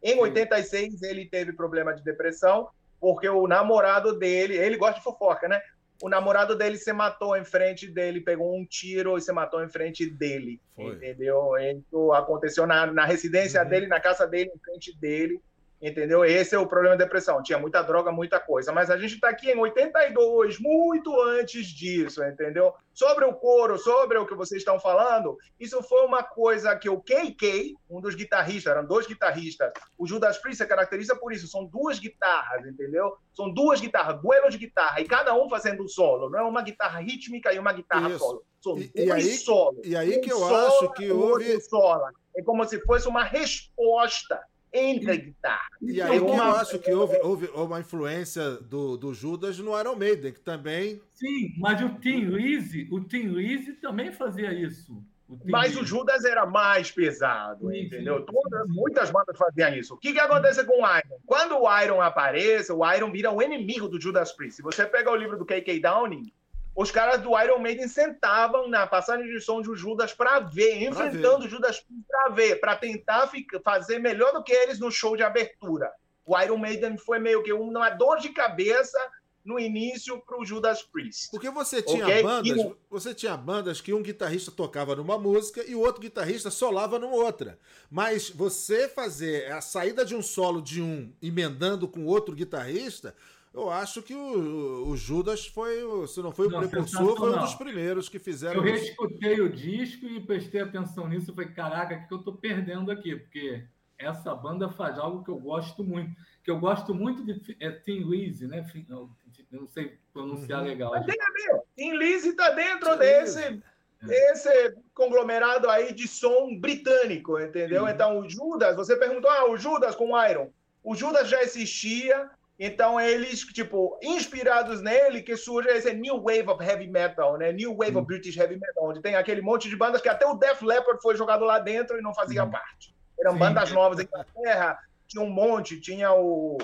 Em 0.00 0.20
86, 0.20 1.02
ele 1.02 1.26
teve 1.26 1.52
problema 1.52 1.92
de 1.92 2.04
depressão, 2.04 2.68
porque 3.00 3.28
o 3.28 3.48
namorado 3.48 4.16
dele, 4.16 4.56
ele 4.56 4.76
gosta 4.76 4.98
de 4.98 5.02
fofoca, 5.02 5.48
né? 5.48 5.60
O 6.04 6.08
namorado 6.10 6.54
dele 6.54 6.76
se 6.76 6.92
matou 6.92 7.34
em 7.34 7.46
frente 7.46 7.86
dele, 7.86 8.20
pegou 8.20 8.54
um 8.54 8.66
tiro 8.66 9.16
e 9.16 9.22
se 9.22 9.32
matou 9.32 9.64
em 9.64 9.70
frente 9.70 10.04
dele. 10.04 10.60
Foi. 10.76 10.96
Entendeu? 10.96 11.52
Isso 11.56 12.12
aconteceu 12.12 12.66
na, 12.66 12.84
na 12.84 13.06
residência 13.06 13.62
uhum. 13.62 13.68
dele, 13.70 13.86
na 13.86 13.98
casa 13.98 14.26
dele, 14.26 14.50
em 14.54 14.58
frente 14.58 14.94
dele. 14.98 15.40
Entendeu? 15.80 16.24
Esse 16.24 16.54
é 16.54 16.58
o 16.58 16.66
problema 16.66 16.96
da 16.96 17.04
depressão. 17.04 17.42
Tinha 17.42 17.58
muita 17.58 17.82
droga, 17.82 18.10
muita 18.10 18.40
coisa. 18.40 18.72
Mas 18.72 18.90
a 18.90 18.96
gente 18.96 19.14
está 19.14 19.28
aqui 19.28 19.50
em 19.50 19.58
82, 19.58 20.58
muito 20.58 21.14
antes 21.20 21.66
disso, 21.66 22.24
entendeu? 22.24 22.72
Sobre 22.92 23.24
o 23.24 23.34
coro, 23.34 23.76
sobre 23.76 24.16
o 24.16 24.26
que 24.26 24.34
vocês 24.34 24.60
estão 24.60 24.80
falando, 24.80 25.36
isso 25.58 25.82
foi 25.82 26.06
uma 26.06 26.22
coisa 26.22 26.74
que 26.76 26.88
o 26.88 27.00
KK, 27.00 27.74
um 27.90 28.00
dos 28.00 28.14
guitarristas, 28.14 28.72
eram 28.72 28.86
dois 28.86 29.06
guitarristas, 29.06 29.72
o 29.98 30.06
Judas 30.06 30.38
Priest 30.38 30.62
se 30.62 30.68
caracteriza 30.68 31.16
por 31.16 31.32
isso, 31.32 31.48
são 31.48 31.64
duas 31.64 31.98
guitarras, 31.98 32.64
entendeu? 32.66 33.16
São 33.34 33.52
duas 33.52 33.80
guitarras, 33.80 34.22
duelo 34.22 34.48
de 34.48 34.58
guitarra, 34.58 35.00
e 35.00 35.04
cada 35.04 35.34
um 35.34 35.50
fazendo 35.50 35.82
um 35.82 35.88
solo, 35.88 36.30
não 36.30 36.38
é 36.38 36.42
uma 36.42 36.62
guitarra 36.62 37.00
rítmica 37.00 37.52
e 37.52 37.58
uma 37.58 37.72
guitarra 37.72 38.08
isso. 38.08 38.18
solo. 38.18 38.44
São 38.62 38.78
e, 38.78 38.88
dois 39.06 39.26
e 39.26 39.30
aí, 39.30 39.36
solos. 39.36 39.86
E 39.86 39.96
aí 39.96 40.18
um 40.18 40.20
que 40.20 40.32
eu 40.32 40.56
acho 40.56 40.92
que 40.92 41.10
houve... 41.10 41.60
Sola. 41.62 42.10
É 42.36 42.42
como 42.42 42.64
se 42.64 42.80
fosse 42.80 43.06
uma 43.06 43.22
resposta 43.22 44.40
entre 44.74 45.10
a 45.12 45.16
guitarra. 45.16 45.70
E 45.80 46.02
aí 46.02 46.18
que 46.18 46.26
eu 46.26 46.42
acho 46.42 46.78
que 46.80 46.92
houve, 46.92 47.16
houve 47.22 47.46
uma 47.54 47.78
influência 47.78 48.56
do, 48.56 48.96
do 48.96 49.14
Judas 49.14 49.56
no 49.58 49.78
Iron 49.78 49.94
Maiden, 49.94 50.32
que 50.32 50.40
também. 50.40 51.00
Sim, 51.12 51.54
mas 51.58 51.80
o 51.80 51.90
Tim 52.00 52.24
Lizzy, 52.24 52.88
o 52.90 53.00
Tim 53.00 53.28
Lizzy 53.28 53.74
também 53.74 54.12
fazia 54.12 54.52
isso. 54.52 54.92
O 55.28 55.38
mas 55.46 55.76
o 55.76 55.86
Judas 55.86 56.24
era 56.24 56.44
mais 56.44 56.90
pesado, 56.90 57.70
sim, 57.70 57.84
entendeu? 57.84 58.18
Sim, 58.18 58.26
Todas, 58.26 58.66
sim. 58.66 58.72
Muitas 58.72 59.10
bandas 59.10 59.38
faziam 59.38 59.74
isso. 59.74 59.94
O 59.94 59.96
que, 59.96 60.12
que 60.12 60.20
acontece 60.20 60.64
com 60.64 60.82
o 60.82 60.98
Iron? 60.98 61.18
Quando 61.24 61.56
o 61.56 61.82
Iron 61.82 62.00
aparece, 62.02 62.72
o 62.72 62.92
Iron 62.92 63.10
vira 63.10 63.30
o 63.30 63.40
inimigo 63.40 63.88
do 63.88 64.00
Judas 64.00 64.32
Priest. 64.32 64.56
Se 64.56 64.62
você 64.62 64.84
pega 64.84 65.10
o 65.10 65.16
livro 65.16 65.38
do 65.38 65.46
K.K. 65.46 65.80
Downing, 65.80 66.30
os 66.74 66.90
caras 66.90 67.20
do 67.22 67.38
Iron 67.40 67.58
Maiden 67.58 67.86
sentavam 67.86 68.68
na 68.68 68.86
passagem 68.86 69.26
de 69.26 69.40
som 69.40 69.62
de 69.62 69.74
Judas 69.74 70.12
para 70.12 70.40
ver, 70.40 70.82
enfrentando 70.82 71.44
o 71.44 71.48
Judas 71.48 71.84
para 72.08 72.30
ver, 72.30 72.60
para 72.60 72.76
tentar 72.76 73.28
ficar, 73.28 73.60
fazer 73.60 73.98
melhor 73.98 74.32
do 74.32 74.42
que 74.42 74.52
eles 74.52 74.80
no 74.80 74.90
show 74.90 75.16
de 75.16 75.22
abertura. 75.22 75.90
O 76.26 76.38
Iron 76.40 76.56
Maiden 76.56 76.96
foi 76.98 77.18
meio 77.18 77.42
que 77.42 77.52
uma 77.52 77.90
dor 77.90 78.18
de 78.18 78.30
cabeça 78.30 78.98
no 79.44 79.60
início 79.60 80.18
para 80.22 80.40
o 80.40 80.44
Judas 80.44 80.82
Priest. 80.82 81.30
Porque 81.30 81.50
você 81.50 81.82
tinha 81.82 82.04
okay? 82.04 82.22
bandas, 82.22 82.56
e... 82.56 82.76
você 82.88 83.14
tinha 83.14 83.36
bandas 83.36 83.80
que 83.80 83.92
um 83.92 84.02
guitarrista 84.02 84.50
tocava 84.50 84.96
numa 84.96 85.18
música 85.18 85.62
e 85.68 85.74
o 85.74 85.80
outro 85.80 86.00
guitarrista 86.00 86.50
solava 86.50 86.98
numa 86.98 87.14
outra. 87.14 87.58
Mas 87.90 88.30
você 88.30 88.88
fazer 88.88 89.52
a 89.52 89.60
saída 89.60 90.04
de 90.04 90.16
um 90.16 90.22
solo 90.22 90.62
de 90.62 90.80
um 90.80 91.12
emendando 91.20 91.86
com 91.86 92.06
outro 92.06 92.34
guitarrista, 92.34 93.14
eu 93.54 93.70
acho 93.70 94.02
que 94.02 94.12
o, 94.12 94.88
o, 94.88 94.96
Judas 94.96 95.46
foi, 95.46 95.76
se 96.08 96.20
não 96.20 96.32
foi 96.32 96.48
o 96.48 96.50
não, 96.50 96.58
precursor, 96.58 97.16
foi 97.16 97.32
um 97.32 97.38
dos 97.38 97.54
primeiros 97.54 98.08
que 98.08 98.18
fizeram 98.18 98.56
Eu 98.56 98.62
reescutei 98.62 99.40
o 99.40 99.48
disco 99.48 100.06
e 100.06 100.20
prestei 100.20 100.60
atenção 100.60 101.08
nisso 101.08 101.30
e 101.30 101.34
falei, 101.34 101.50
caraca, 101.50 101.94
o 101.94 102.08
que 102.08 102.12
eu 102.12 102.18
estou 102.18 102.34
perdendo 102.34 102.90
aqui? 102.90 103.14
Porque 103.14 103.64
essa 103.96 104.34
banda 104.34 104.68
faz 104.68 104.98
algo 104.98 105.22
que 105.22 105.30
eu 105.30 105.38
gosto 105.38 105.84
muito. 105.84 106.12
Que 106.42 106.50
eu 106.50 106.58
gosto 106.58 106.92
muito 106.92 107.24
de 107.24 107.56
é, 107.60 107.70
Tim 107.70 108.00
Lizzy, 108.00 108.48
né? 108.48 108.66
Eu 108.90 109.08
não 109.52 109.68
sei 109.68 109.98
pronunciar 110.12 110.60
uhum. 110.60 110.66
legal. 110.66 110.90
Mas 110.90 111.06
tem 111.06 111.16
a 111.20 111.30
ver. 111.30 111.62
Tim 111.76 111.96
Lizzy 111.96 112.30
está 112.30 112.50
dentro 112.50 112.90
Tim 112.92 112.98
desse... 112.98 113.40
É. 113.40 114.32
Esse 114.32 114.76
conglomerado 114.92 115.70
aí 115.70 115.94
de 115.94 116.06
som 116.06 116.58
britânico, 116.58 117.40
entendeu? 117.40 117.86
Sim. 117.86 117.92
Então, 117.92 118.18
o 118.18 118.28
Judas, 118.28 118.76
você 118.76 118.96
perguntou, 118.96 119.30
ah, 119.30 119.48
o 119.48 119.56
Judas 119.56 119.94
com 119.94 120.12
o 120.12 120.26
Iron. 120.26 120.50
O 120.82 120.94
Judas 120.94 121.26
já 121.30 121.42
existia, 121.42 122.30
então, 122.58 123.00
eles, 123.00 123.40
tipo, 123.40 123.98
inspirados 124.00 124.80
nele, 124.80 125.22
que 125.22 125.36
surge 125.36 125.68
esse 125.70 125.92
New 125.92 126.22
Wave 126.22 126.48
of 126.48 126.62
Heavy 126.64 126.86
Metal, 126.86 127.36
né? 127.36 127.52
New 127.52 127.76
Wave 127.76 127.96
of 127.96 128.06
British 128.06 128.36
Heavy 128.36 128.58
Metal, 128.58 128.84
onde 128.84 129.02
tem 129.02 129.16
aquele 129.16 129.42
monte 129.42 129.68
de 129.68 129.76
bandas 129.76 130.00
que 130.00 130.08
até 130.08 130.24
o 130.24 130.34
Def 130.34 130.62
Leppard 130.62 131.02
foi 131.02 131.16
jogado 131.16 131.44
lá 131.44 131.58
dentro 131.58 131.98
e 131.98 132.02
não 132.02 132.14
fazia 132.14 132.46
parte. 132.46 132.94
Eram 133.18 133.32
Sim. 133.32 133.38
bandas 133.38 133.72
novas 133.72 133.98
em 133.98 134.04
Inglaterra, 134.04 134.78
tinha 135.08 135.22
um 135.22 135.30
monte, 135.30 135.80
tinha 135.80 136.12
o, 136.12 136.56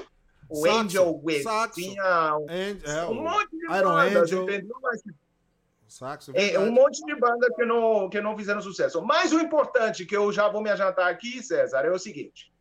o 0.49 0.57
Saxo, 0.57 0.79
Angel 0.79 1.21
Wave, 1.25 1.43
Saxo, 1.43 1.75
tinha 1.75 2.37
um, 2.37 2.47
é, 2.49 3.07
um 3.07 3.15
monte 3.15 3.51
de 3.51 3.65
Iron 3.65 3.91
bandas, 3.91 4.23
Angel. 4.23 4.43
entendeu? 4.45 4.77
Mas, 4.81 5.03
Saxo, 5.89 6.33
é, 6.37 6.57
um 6.57 6.71
monte 6.71 7.05
de 7.05 7.17
bandas 7.17 7.51
que 7.57 7.65
não, 7.65 8.09
que 8.09 8.21
não 8.21 8.39
fizeram 8.39 8.61
sucesso. 8.61 9.03
Mas 9.03 9.33
o 9.33 9.41
importante, 9.41 10.07
que 10.07 10.17
eu 10.17 10.31
já 10.31 10.49
vou 10.49 10.63
me 10.63 10.71
adiantar 10.71 11.09
aqui, 11.09 11.43
César, 11.43 11.85
é 11.85 11.91
o 11.91 11.99
seguinte. 11.99 12.53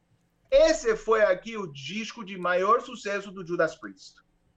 Esse 0.51 0.95
foi 0.95 1.21
aqui 1.21 1.57
o 1.57 1.67
disco 1.67 2.25
de 2.25 2.37
maior 2.37 2.81
sucesso 2.81 3.31
do 3.31 3.45
Judas 3.45 3.75
Priest. 3.75 4.15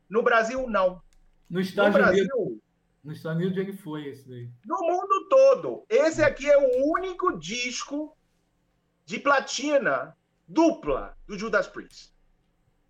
No 0.08 0.22
Brasil, 0.22 0.66
não. 0.68 1.02
No 1.48 1.60
Estados 1.60 1.92
no 1.92 1.98
Brasil, 1.98 2.28
Unidos. 2.34 2.62
Nos 3.04 3.16
Estados 3.18 3.38
Unidos 3.38 3.58
ele 3.58 3.76
foi 3.76 4.06
esse 4.06 4.26
daí. 4.28 4.48
No 4.64 4.80
mundo 4.80 5.28
todo. 5.28 5.84
Esse 5.88 6.22
aqui 6.22 6.50
é 6.50 6.56
o 6.56 6.92
único 6.92 7.38
disco 7.38 8.16
de 9.04 9.18
platina 9.18 10.16
dupla 10.48 11.16
do 11.26 11.38
Judas 11.38 11.66
Priest. 11.66 12.12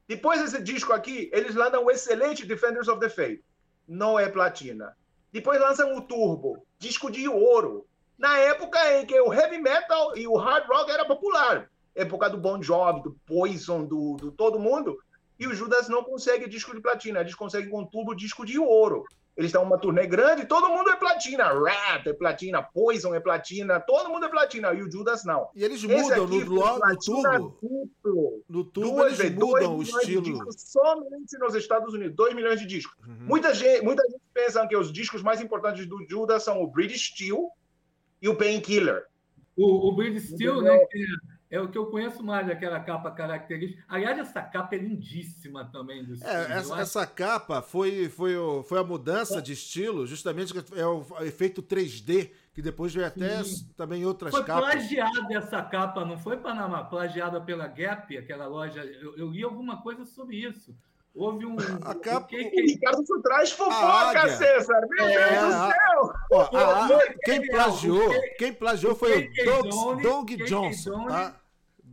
Depois 0.06 0.40
desse 0.40 0.62
disco 0.62 0.92
aqui, 0.92 1.30
eles 1.32 1.54
lançam 1.54 1.84
o 1.84 1.90
excelente 1.90 2.46
Defenders 2.46 2.86
of 2.86 3.00
the 3.00 3.08
Faith. 3.08 3.42
Não 3.88 4.18
é 4.18 4.28
platina. 4.28 4.96
Depois 5.32 5.60
lançam 5.60 5.96
o 5.96 6.02
Turbo, 6.02 6.64
disco 6.78 7.10
de 7.10 7.26
ouro. 7.26 7.86
Na 8.18 8.38
época 8.38 8.78
em 9.00 9.06
que 9.06 9.18
o 9.20 9.32
heavy 9.32 9.58
metal 9.58 10.16
e 10.16 10.28
o 10.28 10.36
hard 10.36 10.68
rock 10.68 10.90
era 10.90 11.04
popular 11.04 11.71
época 11.94 12.30
do 12.30 12.38
Bon 12.38 12.62
Jovi, 12.62 13.02
do 13.02 13.16
Poison, 13.26 13.84
do, 13.84 14.16
do 14.16 14.32
todo 14.32 14.58
mundo, 14.58 14.98
e 15.38 15.46
o 15.46 15.54
Judas 15.54 15.88
não 15.88 16.04
consegue 16.04 16.48
disco 16.48 16.74
de 16.74 16.80
platina, 16.80 17.20
eles 17.20 17.34
conseguem 17.34 17.70
com 17.70 17.84
tubo 17.84 18.14
disco 18.14 18.44
de 18.44 18.58
ouro. 18.58 19.04
Eles 19.34 19.48
estão 19.48 19.62
uma 19.62 19.78
turnê 19.78 20.06
grande, 20.06 20.44
todo 20.44 20.68
mundo 20.68 20.90
é 20.90 20.96
platina. 20.96 21.44
Rap 21.44 22.06
é 22.06 22.12
platina, 22.12 22.62
Poison 22.62 23.14
é 23.14 23.20
platina, 23.20 23.80
todo 23.80 24.10
mundo 24.10 24.26
é 24.26 24.28
platina. 24.28 24.74
E 24.74 24.82
o 24.82 24.90
Judas 24.90 25.24
não. 25.24 25.48
E 25.54 25.64
eles 25.64 25.82
mudam 25.84 26.26
no, 26.26 26.38
no 26.38 26.98
tubo. 26.98 27.58
Duplo, 27.62 28.42
no 28.46 28.64
tubo 28.64 29.04
eles 29.04 29.16
vezes, 29.16 29.34
mudam 29.34 29.78
o 29.78 29.82
estilo. 29.82 30.52
somente 30.52 31.38
nos 31.38 31.54
Estados 31.54 31.94
Unidos, 31.94 32.14
2 32.14 32.34
milhões 32.34 32.60
de 32.60 32.66
discos. 32.66 32.94
Uhum. 33.06 33.24
Muita, 33.26 33.54
gente, 33.54 33.82
muita 33.82 34.02
gente 34.04 34.22
pensa 34.34 34.66
que 34.66 34.76
os 34.76 34.92
discos 34.92 35.22
mais 35.22 35.40
importantes 35.40 35.86
do 35.86 36.04
Judas 36.06 36.42
são 36.42 36.62
o 36.62 36.66
British 36.66 37.06
Steel 37.06 37.48
e 38.20 38.28
o 38.28 38.36
Painkiller. 38.36 39.06
O, 39.56 39.88
o 39.88 39.96
British 39.96 40.28
Steel, 40.28 40.60
né? 40.60 40.78
É 41.52 41.60
o 41.60 41.68
que 41.68 41.76
eu 41.76 41.84
conheço 41.84 42.24
mais 42.24 42.46
daquela 42.46 42.80
capa 42.80 43.10
característica. 43.10 43.84
Aliás, 43.86 44.18
essa 44.18 44.40
capa 44.40 44.74
é 44.74 44.78
lindíssima 44.78 45.66
também. 45.66 46.02
Do 46.02 46.14
é, 46.24 46.52
essa, 46.52 46.80
essa, 46.80 47.06
capa 47.06 47.60
foi, 47.60 48.08
foi, 48.08 48.32
foi 48.66 48.78
a 48.78 48.82
mudança 48.82 49.36
é. 49.36 49.40
de 49.42 49.52
estilo, 49.52 50.06
justamente 50.06 50.54
é 50.74 50.86
o 50.86 51.04
efeito 51.20 51.62
3D, 51.62 52.30
que 52.54 52.62
depois 52.62 52.94
veio 52.94 53.06
até 53.06 53.44
Sim. 53.44 53.68
também 53.76 54.06
outras 54.06 54.30
foi 54.30 54.42
capas. 54.44 54.64
Foi 54.64 54.72
plagiada 54.72 55.34
essa 55.34 55.60
capa, 55.60 56.06
não 56.06 56.16
foi, 56.16 56.38
Panamá? 56.38 56.84
Plagiada 56.84 57.38
pela 57.38 57.66
Gap, 57.66 58.16
aquela 58.16 58.46
loja. 58.46 58.82
Eu, 58.82 59.18
eu 59.18 59.28
li 59.28 59.42
alguma 59.42 59.82
coisa 59.82 60.06
sobre 60.06 60.36
isso. 60.36 60.74
Houve 61.14 61.44
um. 61.44 61.56
A 61.82 61.94
capa... 61.94 62.34
O, 62.34 62.38
Ricardo 62.38 63.06
só 63.06 63.20
traz 63.20 63.52
fofoca, 63.52 64.26
César! 64.30 64.80
Meu 64.88 65.04
é, 65.06 65.38
Deus 65.38 65.54
do 65.54 65.60
céu! 65.66 66.12
Ó, 66.32 66.56
a, 66.56 66.86
a, 66.86 67.14
quem 67.24 67.46
plagiou, 67.46 68.10
quem 68.38 68.54
plagiou 68.54 68.94
foi 68.94 69.28
o 69.28 69.34
Doug, 69.44 70.02
Doug 70.02 70.30
Johnson. 70.46 71.08
Tá? 71.08 71.41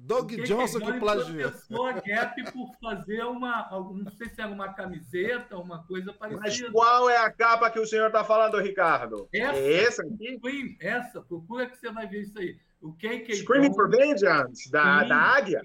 Doug 0.10 0.32
Johnson 0.44 0.80
que 0.80 0.94
plagiou. 0.94 1.52
processou 1.52 1.86
a 1.86 1.92
Gap 1.94 2.52
por 2.52 2.72
fazer 2.82 3.24
uma, 3.26 3.70
não 3.72 4.12
sei 4.12 4.28
se 4.28 4.42
era 4.42 4.50
uma 4.50 4.74
camiseta, 4.74 5.56
uma 5.56 5.84
coisa 5.84 6.12
parecida. 6.12 6.42
Mas 6.42 6.72
qual 6.72 7.08
é 7.08 7.18
a 7.18 7.30
capa 7.30 7.70
que 7.70 7.80
o 7.80 7.86
senhor 7.86 8.08
está 8.08 8.24
falando, 8.24 8.60
Ricardo? 8.60 9.30
Essa, 9.32 9.60
é 9.60 9.84
essa 9.84 10.02
aqui? 10.02 10.78
Essa, 10.82 11.22
procura 11.22 11.68
que 11.68 11.78
você 11.78 11.92
vai 11.92 12.08
ver 12.08 12.22
isso 12.22 12.40
aí. 12.40 12.58
O 12.82 12.92
KK 12.94 13.36
Screaming 13.36 13.76
for 13.76 13.88
Vengeance, 13.88 14.72
da, 14.72 15.04
da 15.04 15.16
Águia? 15.16 15.62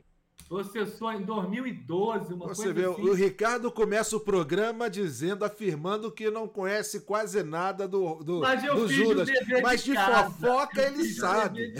Processou 0.48 1.10
em 1.10 1.22
2012, 1.22 2.34
uma 2.34 2.48
Você 2.48 2.64
coisa 2.64 2.74
vê, 2.74 2.84
assim. 2.84 3.08
o 3.08 3.14
Ricardo 3.14 3.72
começa 3.72 4.14
o 4.14 4.20
programa 4.20 4.90
dizendo, 4.90 5.44
afirmando 5.44 6.12
que 6.12 6.30
não 6.30 6.46
conhece 6.46 7.00
quase 7.00 7.42
nada 7.42 7.88
do, 7.88 8.16
do, 8.16 8.40
do 8.40 8.88
Judas. 8.88 9.28
Mas 9.62 9.82
de, 9.82 9.92
de 9.92 9.98
fofoca 9.98 10.82
ele 10.82 11.04
sabe. 11.06 11.74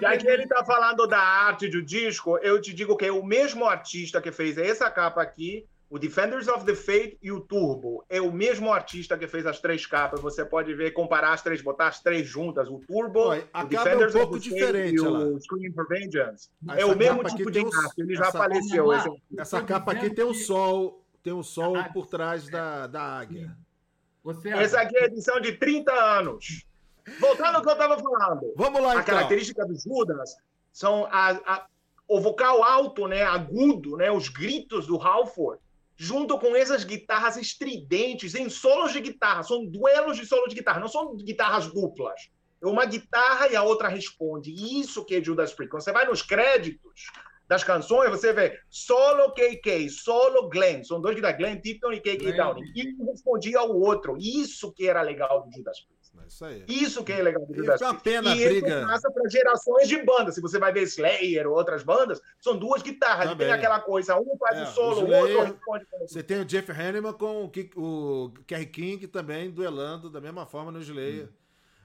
Já 0.00 0.16
que 0.18 0.28
ele 0.28 0.42
está 0.42 0.62
falando 0.64 1.06
da 1.06 1.18
arte 1.18 1.66
do 1.68 1.82
disco, 1.82 2.36
eu 2.38 2.60
te 2.60 2.74
digo 2.74 2.96
que 2.96 3.06
é 3.06 3.12
o 3.12 3.24
mesmo 3.24 3.64
artista 3.64 4.20
que 4.20 4.30
fez 4.30 4.58
essa 4.58 4.90
capa 4.90 5.22
aqui 5.22 5.66
o 5.92 5.98
Defenders 5.98 6.48
of 6.48 6.64
the 6.64 6.74
Fate 6.74 7.18
e 7.20 7.30
o 7.30 7.38
Turbo 7.38 8.02
é 8.08 8.18
o 8.18 8.32
mesmo 8.32 8.72
artista 8.72 9.18
que 9.18 9.28
fez 9.28 9.44
as 9.44 9.60
três 9.60 9.84
capas. 9.84 10.22
Você 10.22 10.42
pode 10.42 10.72
ver, 10.72 10.92
comparar 10.92 11.34
as 11.34 11.42
três, 11.42 11.60
botar 11.60 11.88
as 11.88 12.00
três 12.00 12.26
juntas. 12.26 12.66
O 12.70 12.78
Turbo, 12.78 13.28
Oi, 13.28 13.46
o 13.54 13.64
Defenders 13.66 14.14
é 14.14 14.16
um 14.16 14.20
pouco 14.22 14.36
of 14.38 14.48
the 14.48 14.56
diferente, 14.56 14.98
Fate 14.98 15.12
e 15.12 15.24
o 15.24 15.38
Scream 15.38 15.72
for 15.74 15.86
Vengeance. 15.86 16.48
Essa 16.66 16.80
é 16.80 16.86
o 16.86 16.96
mesmo 16.96 17.22
tipo 17.24 17.50
de 17.50 17.58
arte. 17.58 18.00
Ele 18.00 18.14
já 18.14 18.32
faleceu. 18.32 18.90
Essa, 18.90 19.10
essa 19.36 19.62
capa 19.62 19.92
aqui 19.92 20.08
tem 20.08 20.24
o 20.24 20.32
sol, 20.32 21.04
tem 21.22 21.34
o 21.34 21.42
sol 21.42 21.74
por 21.92 22.06
trás 22.06 22.48
da, 22.48 22.86
da 22.86 23.02
águia. 23.02 23.54
Você 24.24 24.48
Essa 24.48 24.80
aqui 24.80 24.96
é 24.96 25.02
a 25.02 25.06
edição 25.08 25.38
de 25.42 25.52
30 25.52 25.92
anos. 25.92 26.64
Voltando 27.20 27.56
ao 27.56 27.62
que 27.62 27.68
eu 27.68 27.72
estava 27.74 27.98
falando. 27.98 28.50
Vamos 28.56 28.80
lá, 28.80 28.92
A 28.92 28.92
então. 28.94 29.04
característica 29.04 29.66
do 29.66 29.78
Judas 29.78 30.38
são 30.72 31.04
a, 31.10 31.32
a, 31.32 31.66
o 32.08 32.18
vocal 32.18 32.64
alto, 32.64 33.06
né, 33.06 33.24
agudo, 33.24 33.98
né, 33.98 34.10
os 34.10 34.30
gritos 34.30 34.86
do 34.86 34.96
Halford 34.96 35.60
junto 35.96 36.38
com 36.38 36.56
essas 36.56 36.84
guitarras 36.84 37.36
estridentes 37.36 38.34
em 38.34 38.48
solos 38.48 38.92
de 38.92 39.00
guitarra. 39.00 39.42
São 39.42 39.64
duelos 39.64 40.16
de 40.16 40.26
solos 40.26 40.48
de 40.48 40.56
guitarra, 40.56 40.80
não 40.80 40.88
são 40.88 41.16
guitarras 41.16 41.66
duplas. 41.72 42.30
É 42.62 42.66
uma 42.66 42.84
guitarra 42.84 43.48
e 43.48 43.56
a 43.56 43.62
outra 43.62 43.88
responde. 43.88 44.52
Isso 44.52 45.04
que 45.04 45.16
é 45.16 45.22
Judas 45.22 45.52
Priest. 45.52 45.70
Quando 45.70 45.82
você 45.82 45.92
vai 45.92 46.06
nos 46.06 46.22
créditos 46.22 47.06
das 47.48 47.64
canções, 47.64 48.10
você 48.10 48.32
vê 48.32 48.58
solo 48.70 49.32
KK, 49.32 49.88
solo 49.90 50.48
Glenn, 50.48 50.84
são 50.84 51.00
dois 51.00 51.20
da 51.20 51.32
Glenn 51.32 51.60
Tipton 51.60 51.92
e 51.92 52.00
KK 52.00 52.32
Downing. 52.32 52.72
E 52.74 52.94
um 53.00 53.10
respondia 53.10 53.58
ao 53.58 53.76
outro. 53.76 54.16
Isso 54.16 54.72
que 54.72 54.88
era 54.88 55.02
legal 55.02 55.42
do 55.42 55.52
Judas 55.52 55.80
Priest. 55.80 56.01
Isso 56.26 56.44
aí. 56.44 56.64
Isso 56.66 57.04
que 57.04 57.12
é 57.12 57.22
legal 57.22 57.44
do 57.44 57.54
Judas 57.54 57.80
Priest. 57.80 58.02
pena 58.02 58.34
e 58.34 58.44
a 58.44 58.48
briga. 58.48 58.78
isso 58.78 58.86
passa 58.86 59.10
para 59.10 59.28
gerações 59.28 59.88
de 59.88 60.02
bandas. 60.02 60.34
Se 60.34 60.40
você 60.40 60.58
vai 60.58 60.72
ver 60.72 60.82
Slayer 60.82 61.46
ou 61.46 61.54
outras 61.54 61.82
bandas, 61.82 62.20
são 62.40 62.56
duas 62.56 62.82
guitarras. 62.82 63.28
Também. 63.28 63.46
Tem 63.46 63.54
aquela 63.54 63.80
coisa, 63.80 64.18
um 64.18 64.36
faz 64.38 64.58
é, 64.58 64.62
o 64.62 64.66
solo, 64.66 65.06
o 65.06 65.12
outro 65.12 65.42
responde. 65.42 65.86
Você 66.06 66.22
tem 66.22 66.40
o 66.40 66.44
Jeff 66.44 66.70
Hanneman 66.72 67.12
com 67.12 67.50
o, 67.76 68.32
Kerry 68.46 68.66
King 68.66 69.06
também 69.06 69.50
duelando 69.50 70.08
da 70.08 70.20
mesma 70.20 70.46
forma 70.46 70.72
no 70.72 70.80
Slayer. 70.80 71.24
Hum. 71.24 71.42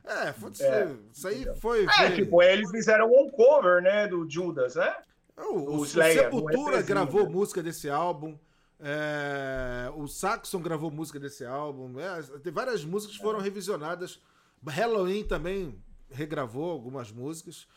É, 0.07 0.31
foi, 0.31 0.51
é, 0.61 0.95
isso 1.11 1.27
aí 1.27 1.45
foi. 1.59 1.85
É, 1.99 2.11
tipo, 2.11 2.41
eles 2.41 2.71
fizeram 2.71 3.11
um 3.11 3.29
cover, 3.29 3.81
né, 3.81 4.07
do 4.07 4.29
Judas, 4.29 4.75
né? 4.75 4.95
O, 5.37 5.41
o, 5.41 5.75
o 5.81 5.85
Sepultura 5.85 6.81
gravou 6.81 7.23
né? 7.23 7.29
música 7.29 7.61
desse 7.61 7.89
álbum. 7.89 8.37
É, 8.79 9.91
o 9.95 10.07
Saxon 10.07 10.61
gravou 10.61 10.91
música 10.91 11.19
desse 11.19 11.45
álbum. 11.45 11.99
É, 11.99 12.21
tem 12.39 12.51
várias 12.51 12.85
músicas 12.85 13.17
que 13.17 13.23
foram 13.23 13.39
revisionadas. 13.39 14.21
Halloween 14.65 15.23
também 15.23 15.81
regravou 16.09 16.71
algumas 16.71 17.11
músicas. 17.11 17.67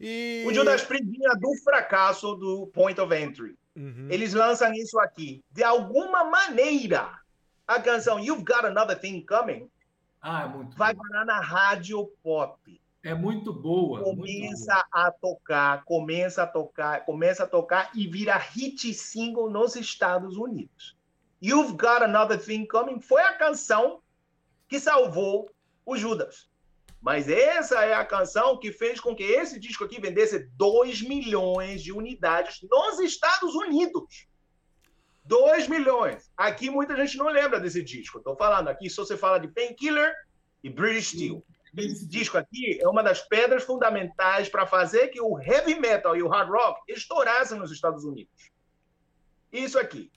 E... 0.00 0.44
O 0.46 0.52
Judas 0.52 0.82
Priest 0.84 1.06
vinha 1.06 1.34
do 1.34 1.54
fracasso 1.62 2.34
do 2.34 2.66
Point 2.68 3.00
of 3.00 3.14
Entry. 3.14 3.56
Uhum. 3.76 4.08
Eles 4.10 4.34
lançam 4.34 4.72
isso 4.72 4.98
aqui. 5.00 5.42
De 5.50 5.62
alguma 5.62 6.24
maneira, 6.24 7.18
a 7.66 7.80
canção 7.80 8.18
You've 8.18 8.44
Got 8.44 8.66
Another 8.66 8.98
Thing 8.98 9.24
Coming 9.24 9.68
ah, 10.20 10.44
é 10.44 10.76
vai 10.76 10.94
parar 10.94 11.24
na 11.24 11.40
rádio 11.40 12.06
pop. 12.22 12.80
É 13.04 13.14
muito 13.14 13.52
boa. 13.52 14.02
Começa 14.02 14.16
muito 14.16 14.64
boa. 14.64 14.86
a 14.90 15.10
tocar, 15.12 15.84
começa 15.84 16.42
a 16.42 16.46
tocar, 16.46 17.04
começa 17.04 17.44
a 17.44 17.46
tocar 17.46 17.90
e 17.94 18.06
vira 18.06 18.34
hit 18.38 18.94
single 18.94 19.50
nos 19.50 19.76
Estados 19.76 20.38
Unidos. 20.38 20.96
You've 21.42 21.72
Got 21.72 22.02
Another 22.02 22.42
Thing 22.42 22.66
Coming 22.66 23.02
foi 23.02 23.20
a 23.22 23.34
canção 23.34 24.00
que 24.66 24.80
salvou 24.80 25.50
o 25.84 25.98
Judas. 25.98 26.48
Mas 26.98 27.28
essa 27.28 27.84
é 27.84 27.92
a 27.92 28.06
canção 28.06 28.58
que 28.58 28.72
fez 28.72 28.98
com 28.98 29.14
que 29.14 29.22
esse 29.22 29.60
disco 29.60 29.84
aqui 29.84 30.00
vendesse 30.00 30.38
2 30.56 31.02
milhões 31.02 31.82
de 31.82 31.92
unidades 31.92 32.62
nos 32.62 32.98
Estados 33.00 33.54
Unidos. 33.54 34.26
2 35.26 35.68
milhões. 35.68 36.32
Aqui 36.34 36.70
muita 36.70 36.96
gente 36.96 37.18
não 37.18 37.28
lembra 37.28 37.60
desse 37.60 37.82
disco. 37.82 38.16
Estou 38.16 38.34
falando 38.34 38.68
aqui, 38.68 38.88
se 38.88 38.96
você 38.96 39.14
fala 39.14 39.38
de 39.38 39.48
Painkiller 39.48 40.14
e 40.62 40.70
British 40.70 41.08
Steel. 41.08 41.44
Esse 41.76 42.06
disco 42.06 42.38
aqui 42.38 42.78
é 42.80 42.88
uma 42.88 43.02
das 43.02 43.20
pedras 43.20 43.64
fundamentais 43.64 44.48
para 44.48 44.66
fazer 44.66 45.08
que 45.08 45.20
o 45.20 45.40
heavy 45.40 45.74
metal 45.74 46.16
e 46.16 46.22
o 46.22 46.28
hard 46.28 46.48
rock 46.48 46.80
estourassem 46.92 47.58
nos 47.58 47.72
Estados 47.72 48.04
Unidos. 48.04 48.52
Isso 49.52 49.78
aqui. 49.78 50.10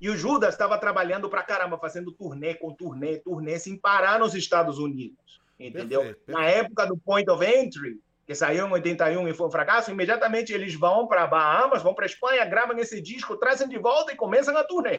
E 0.00 0.10
o 0.10 0.16
Judas 0.16 0.54
estava 0.54 0.76
trabalhando 0.76 1.30
para 1.30 1.42
caramba, 1.42 1.78
fazendo 1.78 2.12
turnê 2.12 2.54
com 2.54 2.74
turnê, 2.74 3.18
turnê, 3.18 3.58
sem 3.58 3.76
parar 3.76 4.18
nos 4.18 4.34
Estados 4.34 4.78
Unidos. 4.78 5.40
Entendeu? 5.58 6.00
Perfeito, 6.00 6.24
perfeito. 6.24 6.40
Na 6.40 6.46
época 6.46 6.86
do 6.86 6.96
Point 6.96 7.30
of 7.30 7.44
Entry, 7.44 8.00
que 8.26 8.34
saiu 8.34 8.66
em 8.66 8.72
81 8.72 9.28
e 9.28 9.34
foi 9.34 9.46
um 9.46 9.50
fracasso, 9.50 9.90
imediatamente 9.90 10.52
eles 10.52 10.74
vão 10.74 11.06
para 11.06 11.26
Bahamas, 11.26 11.82
vão 11.82 11.94
para 11.94 12.06
Espanha, 12.06 12.44
gravam 12.44 12.76
esse 12.78 13.00
disco, 13.00 13.36
trazem 13.36 13.68
de 13.68 13.78
volta 13.78 14.12
e 14.12 14.16
começam 14.16 14.56
a 14.56 14.64
turnê. 14.64 14.98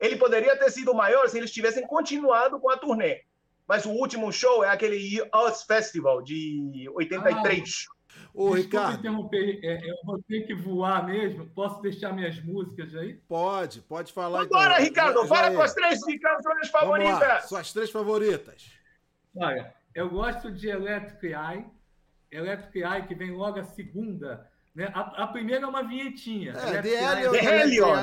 Ele 0.00 0.16
poderia 0.16 0.56
ter 0.56 0.70
sido 0.70 0.94
maior 0.94 1.28
se 1.28 1.38
eles 1.38 1.50
tivessem 1.50 1.86
continuado 1.86 2.58
com 2.60 2.70
a 2.70 2.76
turnê. 2.76 3.22
Mas 3.66 3.86
o 3.86 3.90
último 3.90 4.30
show 4.30 4.62
é 4.62 4.68
aquele 4.68 5.22
Us 5.22 5.62
Festival 5.62 6.22
de 6.22 6.88
83. 6.94 7.86
Ah, 7.88 7.94
Ô, 8.32 8.52
Ricardo. 8.52 8.98
interromper, 8.98 9.60
é, 9.62 9.90
eu 9.90 9.94
vou 10.04 10.20
ter 10.28 10.42
que 10.46 10.54
voar 10.54 11.06
mesmo. 11.06 11.46
Posso 11.50 11.80
deixar 11.80 12.12
minhas 12.12 12.42
músicas 12.42 12.94
aí? 12.94 13.14
Pode, 13.28 13.80
pode 13.82 14.12
falar. 14.12 14.42
Agora, 14.42 14.74
então. 14.74 14.84
Ricardo, 14.84 15.26
fala 15.26 15.54
com 15.54 15.62
as 15.62 15.72
três 15.72 16.00
canções 16.00 16.68
favoritas. 16.68 17.48
Suas 17.48 17.72
três 17.72 17.90
favoritas. 17.90 18.70
Olha, 19.36 19.72
eu 19.94 20.10
gosto 20.10 20.50
de 20.50 20.68
Electric 20.68 21.26
Eye. 21.26 21.64
Electric 22.30 22.78
Eye, 22.80 23.06
que 23.06 23.14
vem 23.14 23.30
logo 23.30 23.60
a 23.60 23.64
segunda. 23.64 24.50
Né? 24.74 24.90
A, 24.92 25.22
a 25.22 25.26
primeira 25.28 25.64
é 25.64 25.68
uma 25.68 25.86
vinhetinha. 25.86 26.52
É, 26.52 26.82
The 26.82 26.88
Hellion. 26.88 27.30
The 27.30 27.44
Hellion. 27.44 27.94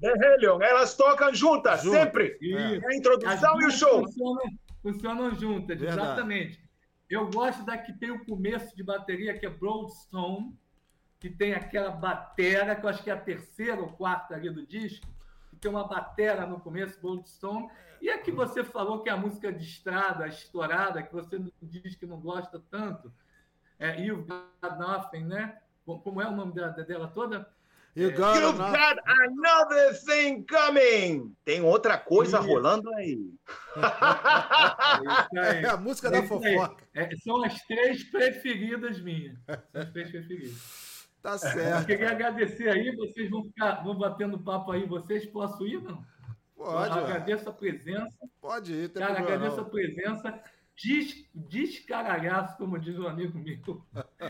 The 0.00 0.12
Hellion. 0.26 0.62
Elas 0.62 0.96
tocam 0.96 1.32
juntas, 1.32 1.82
sempre. 1.82 2.36
É. 2.42 2.86
A 2.88 2.96
introdução 2.96 3.60
e 3.60 3.66
o 3.66 3.70
show. 3.70 4.02
Funcionam, 4.02 4.42
funcionam 4.82 5.34
juntas, 5.34 5.78
Verdade. 5.78 6.00
exatamente. 6.00 6.70
Eu 7.08 7.30
gosto 7.30 7.64
da 7.64 7.78
que 7.78 7.92
tem 7.92 8.10
o 8.10 8.24
começo 8.24 8.74
de 8.76 8.82
bateria, 8.82 9.38
que 9.38 9.46
é 9.46 9.50
Broadstone, 9.50 10.58
que 11.20 11.30
tem 11.30 11.54
aquela 11.54 11.90
batera, 11.90 12.74
que 12.74 12.84
eu 12.84 12.90
acho 12.90 13.02
que 13.02 13.10
é 13.10 13.12
a 13.12 13.20
terceira 13.20 13.80
ou 13.80 13.92
quarta 13.92 14.34
ali 14.34 14.50
do 14.50 14.66
disco, 14.66 15.06
que 15.50 15.56
tem 15.56 15.70
uma 15.70 15.86
batera 15.86 16.46
no 16.46 16.58
começo, 16.58 17.00
Broadstone. 17.00 17.70
E 18.00 18.10
a 18.10 18.18
que 18.18 18.32
você 18.32 18.64
falou 18.64 19.02
que 19.02 19.08
é 19.08 19.12
a 19.12 19.16
música 19.16 19.52
de 19.52 19.62
estrada, 19.62 20.26
estourada, 20.26 21.02
que 21.02 21.12
você 21.12 21.38
diz 21.62 21.94
que 21.94 22.06
não 22.06 22.20
gosta 22.20 22.60
tanto, 22.70 23.12
é 23.78 24.00
You've 24.00 24.26
Got 24.26 24.78
Nothing, 24.78 25.24
né? 25.26 25.60
Como 25.84 26.20
é 26.20 26.26
o 26.26 26.34
nome 26.34 26.52
dela, 26.52 26.70
dela 26.70 27.08
toda? 27.08 27.48
You 27.94 28.08
é, 28.08 28.12
got 28.12 28.40
You've 28.40 28.56
got 28.56 28.98
another 29.06 29.92
thing 29.94 30.44
coming. 30.44 31.36
Tem 31.44 31.60
outra 31.60 31.98
coisa 31.98 32.38
rolando 32.38 32.92
aí. 32.96 33.18
É, 35.34 35.66
a 35.68 35.76
música 35.76 36.10
da 36.10 36.22
fofoca. 36.22 36.84
É, 36.94 37.14
são 37.16 37.44
as 37.44 37.60
três 37.62 38.04
preferidas 38.04 38.98
minhas. 39.00 39.36
São 39.70 39.82
as 39.82 39.90
três 39.90 40.10
preferidas. 40.10 40.82
Tá 41.22 41.38
certo. 41.38 41.82
Eu 41.82 41.86
queria 41.86 42.10
agradecer 42.10 42.68
aí, 42.68 42.96
vocês 42.96 43.30
vão 43.30 43.44
ficar 43.44 43.84
vão 43.84 43.96
batendo 43.96 44.40
papo 44.40 44.72
aí, 44.72 44.84
vocês 44.84 45.24
posso 45.24 45.64
ir, 45.64 45.80
não? 45.80 46.04
Pode. 46.56 46.98
Eu 46.98 47.04
agradeço 47.04 47.48
a 47.48 47.52
presença. 47.52 48.18
Pode 48.40 48.72
ir, 48.72 48.88
tem 48.88 49.00
Cara, 49.00 49.20
agradeço 49.20 49.58
não. 49.58 49.62
a 49.62 49.70
presença. 49.70 50.42
Des, 50.82 51.24
descaralhaço, 51.32 52.56
como 52.56 52.78
diz 52.78 52.98
um 52.98 53.06
amigo 53.06 53.38
meu. 53.38 53.82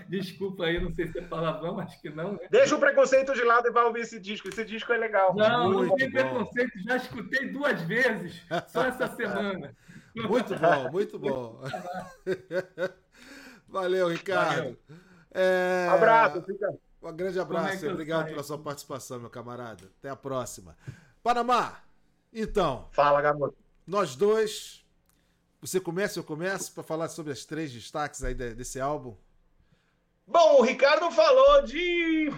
Desculpa 0.09 0.65
aí, 0.65 0.83
não 0.83 0.93
sei 0.95 1.07
se 1.07 1.19
é 1.19 1.23
palavrão, 1.23 1.79
acho 1.79 2.01
que 2.01 2.11
não. 2.11 2.33
Né? 2.33 2.49
Deixa 2.51 2.77
o 2.77 2.81
preconceito 2.81 3.33
de 3.33 3.43
lado 3.43 3.69
e 3.69 3.71
vai 3.71 3.85
ouvir 3.85 4.01
esse 4.01 4.21
disco. 4.21 4.49
Esse 4.49 4.65
disco 4.65 4.93
é 4.93 4.99
legal. 4.99 5.35
Não, 5.35 5.73
Muito 5.73 5.89
não 5.89 5.97
tem 5.97 6.11
bom. 6.11 6.19
preconceito, 6.19 6.83
já 6.83 6.97
escutei 6.97 7.49
duas 7.49 7.81
vezes, 7.83 8.43
só 8.69 8.85
essa 8.85 9.09
semana. 9.17 9.75
Muito 10.15 10.55
bom, 10.59 10.91
muito 10.91 11.19
bom. 11.19 11.61
Valeu, 13.67 14.09
Ricardo. 14.09 14.57
Valeu. 14.57 14.79
É... 15.33 15.89
Abraço, 15.91 16.43
fica. 16.43 16.69
Um 17.03 17.17
grande 17.17 17.39
é 17.39 17.43
abraço 17.43 17.85
é 17.85 17.91
obrigado 17.91 18.27
pela 18.27 18.43
sua 18.43 18.59
participação, 18.59 19.19
meu 19.19 19.31
camarada. 19.31 19.91
Até 19.99 20.11
a 20.11 20.15
próxima. 20.15 20.77
Panamá, 21.23 21.79
então. 22.33 22.89
Fala, 22.93 23.21
garoto. 23.21 23.57
Nós 23.87 24.15
dois 24.15 24.82
você 25.63 25.79
começa, 25.81 26.19
eu 26.19 26.25
começo, 26.25 26.75
para 26.75 26.83
falar 26.83 27.09
sobre 27.09 27.33
as 27.33 27.45
três 27.45 27.73
destaques 27.73 28.25
aí 28.25 28.35
desse 28.35 28.81
álbum? 28.81 29.15
Bom, 30.27 30.59
o 30.59 30.63
Ricardo 30.63 31.09
falou 31.13 31.63
de 31.63 32.33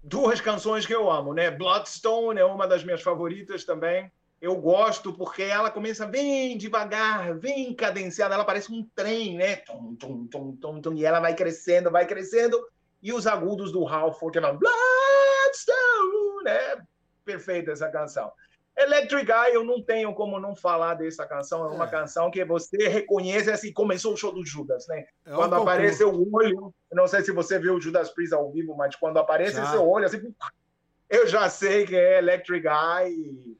duas 0.00 0.40
canções 0.40 0.86
que 0.86 0.94
eu 0.94 1.10
amo, 1.10 1.34
né? 1.34 1.50
Bloodstone 1.50 2.38
é 2.38 2.44
uma 2.44 2.68
das 2.68 2.84
minhas 2.84 3.02
favoritas 3.02 3.64
também. 3.64 4.08
Eu 4.40 4.54
gosto 4.56 5.12
porque 5.12 5.42
ela 5.42 5.68
começa 5.68 6.06
bem 6.06 6.56
devagar, 6.56 7.34
bem 7.34 7.74
cadenciada, 7.74 8.36
ela 8.36 8.44
parece 8.44 8.72
um 8.72 8.88
trem, 8.94 9.36
né? 9.36 9.56
Tum, 9.56 9.96
tum, 9.96 10.26
tum, 10.28 10.56
tum, 10.56 10.80
tum, 10.80 10.94
e 10.94 11.04
ela 11.04 11.18
vai 11.18 11.34
crescendo, 11.34 11.90
vai 11.90 12.06
crescendo. 12.06 12.64
E 13.02 13.12
os 13.12 13.26
agudos 13.26 13.72
do 13.72 13.84
Halford, 13.84 14.38
é 14.38 14.40
Bloodstone, 14.40 14.64
né? 16.44 16.86
Perfeita 17.24 17.72
essa 17.72 17.88
canção. 17.88 18.30
Electric 18.76 19.24
Guy, 19.24 19.54
eu 19.54 19.64
não 19.64 19.82
tenho 19.82 20.12
como 20.14 20.40
não 20.40 20.56
falar 20.56 20.94
dessa 20.94 21.24
canção. 21.26 21.64
É 21.64 21.68
uma 21.68 21.84
é. 21.84 21.90
canção 21.90 22.30
que 22.30 22.44
você 22.44 22.88
reconhece, 22.88 23.50
assim, 23.50 23.72
começou 23.72 24.14
o 24.14 24.16
show 24.16 24.32
do 24.32 24.44
Judas, 24.44 24.86
né? 24.88 25.06
É 25.24 25.32
quando 25.32 25.54
aparece 25.54 26.02
o 26.02 26.34
olho, 26.34 26.74
não 26.92 27.06
sei 27.06 27.22
se 27.22 27.30
você 27.30 27.58
viu 27.58 27.74
o 27.74 27.80
Judas 27.80 28.10
Priest 28.10 28.34
ao 28.34 28.50
vivo, 28.50 28.76
mas 28.76 28.96
quando 28.96 29.18
aparece 29.18 29.56
já. 29.56 29.66
seu 29.66 29.88
olho, 29.88 30.06
assim, 30.06 30.34
eu 31.08 31.26
já 31.26 31.48
sei 31.48 31.86
que 31.86 31.94
é 31.94 32.18
Electric 32.18 32.66
Guy. 32.66 33.56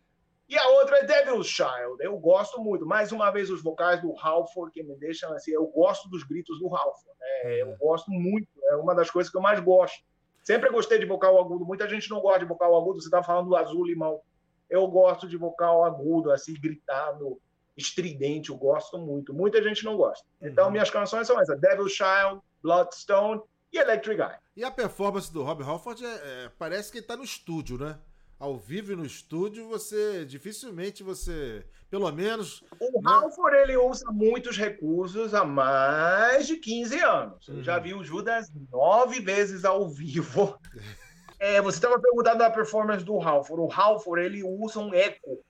E 0.48 0.58
a 0.58 0.68
outra 0.68 0.98
é 0.98 1.04
Devil's 1.04 1.46
Child. 1.46 1.96
Eu 2.00 2.18
gosto 2.18 2.60
muito. 2.60 2.84
Mais 2.84 3.12
uma 3.12 3.30
vez, 3.30 3.50
os 3.50 3.62
vocais 3.62 4.02
do 4.02 4.14
Halford 4.18 4.72
que 4.72 4.82
me 4.82 4.94
deixam 4.96 5.32
assim. 5.32 5.52
Eu 5.52 5.66
gosto 5.66 6.08
dos 6.08 6.22
gritos 6.22 6.58
do 6.58 6.74
Halford. 6.74 7.18
Né? 7.18 7.62
Eu 7.62 7.76
gosto 7.76 8.10
muito. 8.10 8.48
É 8.64 8.76
uma 8.76 8.94
das 8.94 9.10
coisas 9.10 9.30
que 9.30 9.38
eu 9.38 9.42
mais 9.42 9.58
gosto. 9.60 10.04
Sempre 10.42 10.68
gostei 10.70 10.98
de 10.98 11.06
vocal 11.06 11.40
agudo. 11.40 11.64
Muita 11.64 11.88
gente 11.88 12.10
não 12.10 12.20
gosta 12.20 12.40
de 12.40 12.44
vocal 12.44 12.76
agudo. 12.76 13.00
Você 13.00 13.06
está 13.06 13.22
falando 13.22 13.48
do 13.48 13.56
azul 13.56 13.86
limão. 13.86 14.20
Eu 14.68 14.86
gosto 14.88 15.28
de 15.28 15.36
vocal 15.36 15.84
agudo, 15.84 16.30
assim, 16.30 16.54
gritado, 16.54 17.40
estridente, 17.76 18.50
eu 18.50 18.56
gosto 18.56 18.98
muito. 18.98 19.34
Muita 19.34 19.62
gente 19.62 19.84
não 19.84 19.96
gosta. 19.96 20.26
Então, 20.40 20.66
uhum. 20.66 20.72
minhas 20.72 20.90
canções 20.90 21.26
são 21.26 21.40
essas: 21.40 21.60
Devil 21.60 21.88
Child, 21.88 22.40
Bloodstone 22.62 23.40
e 23.72 23.78
Electric 23.78 24.20
Eye. 24.20 24.38
E 24.56 24.64
a 24.64 24.70
performance 24.70 25.32
do 25.32 25.42
Rob 25.42 25.62
Halford 25.62 26.04
é, 26.04 26.08
é, 26.08 26.50
parece 26.58 26.90
que 26.90 26.98
ele 26.98 27.06
tá 27.06 27.16
no 27.16 27.24
estúdio, 27.24 27.78
né? 27.78 27.98
Ao 28.38 28.56
vivo 28.56 28.92
e 28.92 28.96
no 28.96 29.06
estúdio, 29.06 29.68
você 29.68 30.24
dificilmente 30.24 31.02
você, 31.02 31.64
pelo 31.88 32.10
menos. 32.10 32.62
O 32.80 33.00
né? 33.00 33.10
Halford 33.10 33.56
ele 33.56 33.76
usa 33.76 34.10
muitos 34.10 34.56
recursos 34.56 35.34
há 35.34 35.44
mais 35.44 36.46
de 36.46 36.56
15 36.56 37.00
anos. 37.00 37.48
Uhum. 37.48 37.56
Eu 37.56 37.62
já 37.62 37.76
uhum. 37.76 37.82
vi 37.82 37.94
o 37.94 38.04
Judas 38.04 38.52
nove 38.70 39.20
vezes 39.20 39.64
ao 39.64 39.88
vivo. 39.88 40.58
É, 41.44 41.60
você 41.60 41.76
estava 41.76 42.00
perguntando 42.00 42.38
da 42.38 42.48
performance 42.48 43.04
do 43.04 43.20
Halford. 43.20 43.60
O 43.60 43.70
Halford, 43.70 44.24
ele 44.24 44.42
usa 44.42 44.80
um 44.80 44.94
eco. 44.94 45.44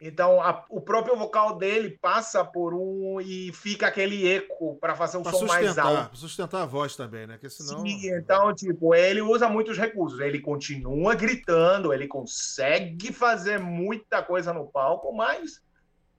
Então, 0.00 0.42
a, 0.42 0.64
o 0.68 0.80
próprio 0.80 1.16
vocal 1.16 1.56
dele 1.56 1.96
passa 2.02 2.44
por 2.44 2.74
um 2.74 3.20
e 3.20 3.52
fica 3.52 3.86
aquele 3.86 4.28
eco 4.28 4.76
para 4.80 4.96
fazer 4.96 5.18
um 5.18 5.22
pra 5.22 5.30
som 5.30 5.46
mais 5.46 5.78
alto. 5.78 6.08
Para 6.08 6.18
sustentar 6.18 6.62
a 6.62 6.66
voz 6.66 6.96
também, 6.96 7.24
né? 7.24 7.34
Porque 7.34 7.48
senão... 7.48 7.82
Sim, 7.82 8.10
então, 8.16 8.52
tipo, 8.52 8.96
ele 8.96 9.22
usa 9.22 9.48
muitos 9.48 9.78
recursos. 9.78 10.18
Ele 10.18 10.40
continua 10.40 11.14
gritando, 11.14 11.94
ele 11.94 12.08
consegue 12.08 13.12
fazer 13.12 13.60
muita 13.60 14.24
coisa 14.24 14.52
no 14.52 14.66
palco, 14.66 15.14
mas 15.14 15.62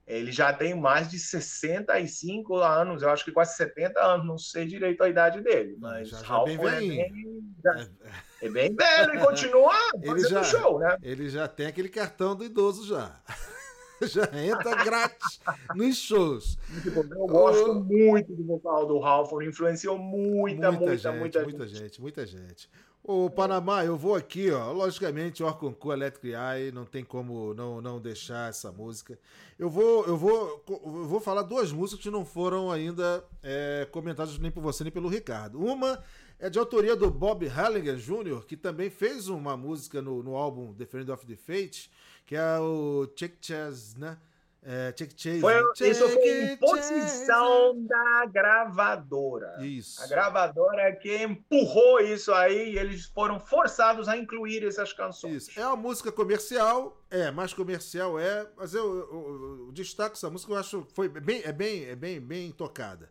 ele 0.06 0.32
já 0.32 0.50
tem 0.50 0.74
mais 0.74 1.10
de 1.10 1.18
65 1.18 2.56
anos, 2.56 3.02
eu 3.02 3.10
acho 3.10 3.22
que 3.22 3.32
quase 3.32 3.54
70 3.54 4.00
anos, 4.00 4.26
não 4.26 4.38
sei 4.38 4.64
direito 4.64 5.04
a 5.04 5.10
idade 5.10 5.42
dele, 5.42 5.76
mas 5.78 6.08
já, 6.08 6.22
já 6.22 6.44
bem 6.44 6.54
é, 6.54 6.80
bem, 6.80 7.54
já, 7.62 7.72
é 7.82 8.27
bem 8.46 8.74
velho 8.74 9.14
e 9.14 9.18
continua 9.24 9.74
ele 10.00 10.20
já, 10.28 10.44
show, 10.44 10.78
né? 10.78 10.96
Ele 11.02 11.28
já 11.28 11.48
tem 11.48 11.66
aquele 11.66 11.88
cartão 11.88 12.36
do 12.36 12.44
idoso 12.44 12.86
já. 12.86 13.20
já 14.02 14.28
entra 14.44 14.84
grátis 14.84 15.40
nos 15.74 15.96
shows. 15.96 16.58
Eu 16.94 17.26
gosto 17.26 17.74
muito 17.74 18.32
do 18.32 18.44
vocal 18.44 18.86
do 18.86 19.02
Halford, 19.02 19.48
influenciou 19.48 19.98
muita, 19.98 20.70
muita, 20.70 20.72
muita, 20.72 20.96
gente, 20.96 21.18
muita, 21.18 21.42
muita 21.42 21.66
gente. 21.66 21.78
gente. 21.78 22.00
Muita 22.00 22.26
gente, 22.26 22.70
O 23.02 23.28
Panamá, 23.28 23.84
eu 23.84 23.96
vou 23.96 24.14
aqui, 24.14 24.50
ó. 24.50 24.70
Logicamente, 24.70 25.42
Orconcu 25.42 25.92
Electric 25.92 26.34
Eye, 26.34 26.70
não 26.70 26.84
tem 26.84 27.04
como 27.04 27.54
não, 27.54 27.80
não 27.80 28.00
deixar 28.00 28.50
essa 28.50 28.70
música. 28.70 29.18
Eu 29.58 29.68
vou, 29.68 30.06
eu 30.06 30.16
vou, 30.16 30.64
eu 30.68 31.06
vou 31.06 31.20
falar 31.20 31.42
duas 31.42 31.72
músicas 31.72 32.04
que 32.04 32.10
não 32.10 32.24
foram 32.24 32.70
ainda 32.70 33.24
é, 33.42 33.88
comentadas 33.90 34.38
nem 34.38 34.50
por 34.50 34.62
você 34.62 34.84
nem 34.84 34.92
pelo 34.92 35.08
Ricardo. 35.08 35.58
Uma 35.58 36.02
é 36.38 36.48
de 36.48 36.58
autoria 36.58 36.94
do 36.94 37.10
Bob 37.10 37.46
Halligan 37.46 37.96
Jr., 37.96 38.44
que 38.46 38.56
também 38.56 38.90
fez 38.90 39.28
uma 39.28 39.56
música 39.56 40.00
no, 40.00 40.22
no 40.22 40.36
álbum 40.36 40.72
The 40.74 40.86
Friend 40.86 41.10
of 41.10 41.26
the 41.26 41.36
Fate, 41.36 41.90
que 42.24 42.36
é 42.36 42.58
o 42.58 43.06
Check 43.16 43.36
Chess, 43.40 43.96
né? 43.96 44.18
É, 44.62 44.92
check 44.92 45.12
Chase. 45.16 45.40
Foi, 45.40 45.54
check 45.74 45.90
isso 45.92 46.08
foi 46.08 46.52
imposição 46.52 47.80
da 47.84 48.26
gravadora. 48.26 49.56
Isso. 49.64 50.02
A 50.02 50.06
gravadora 50.06 50.94
que 50.96 51.22
empurrou 51.22 52.00
isso 52.00 52.32
aí 52.34 52.72
e 52.72 52.78
eles 52.78 53.06
foram 53.06 53.38
forçados 53.38 54.08
a 54.08 54.16
incluir 54.16 54.66
essas 54.66 54.92
canções. 54.92 55.48
Isso. 55.48 55.58
É 55.58 55.66
uma 55.66 55.76
música 55.76 56.10
comercial, 56.10 57.00
é, 57.08 57.30
mais 57.30 57.54
comercial 57.54 58.18
é, 58.18 58.46
mas 58.56 58.74
eu, 58.74 58.84
eu, 58.84 59.12
eu, 59.12 59.64
eu 59.66 59.72
destaco 59.72 60.14
essa 60.14 60.28
música, 60.28 60.52
eu 60.52 60.58
acho 60.58 60.86
foi 60.92 61.08
bem, 61.08 61.40
é 61.44 61.52
bem, 61.52 61.84
é 61.84 61.96
bem, 61.96 62.20
bem 62.20 62.50
tocada. 62.50 63.08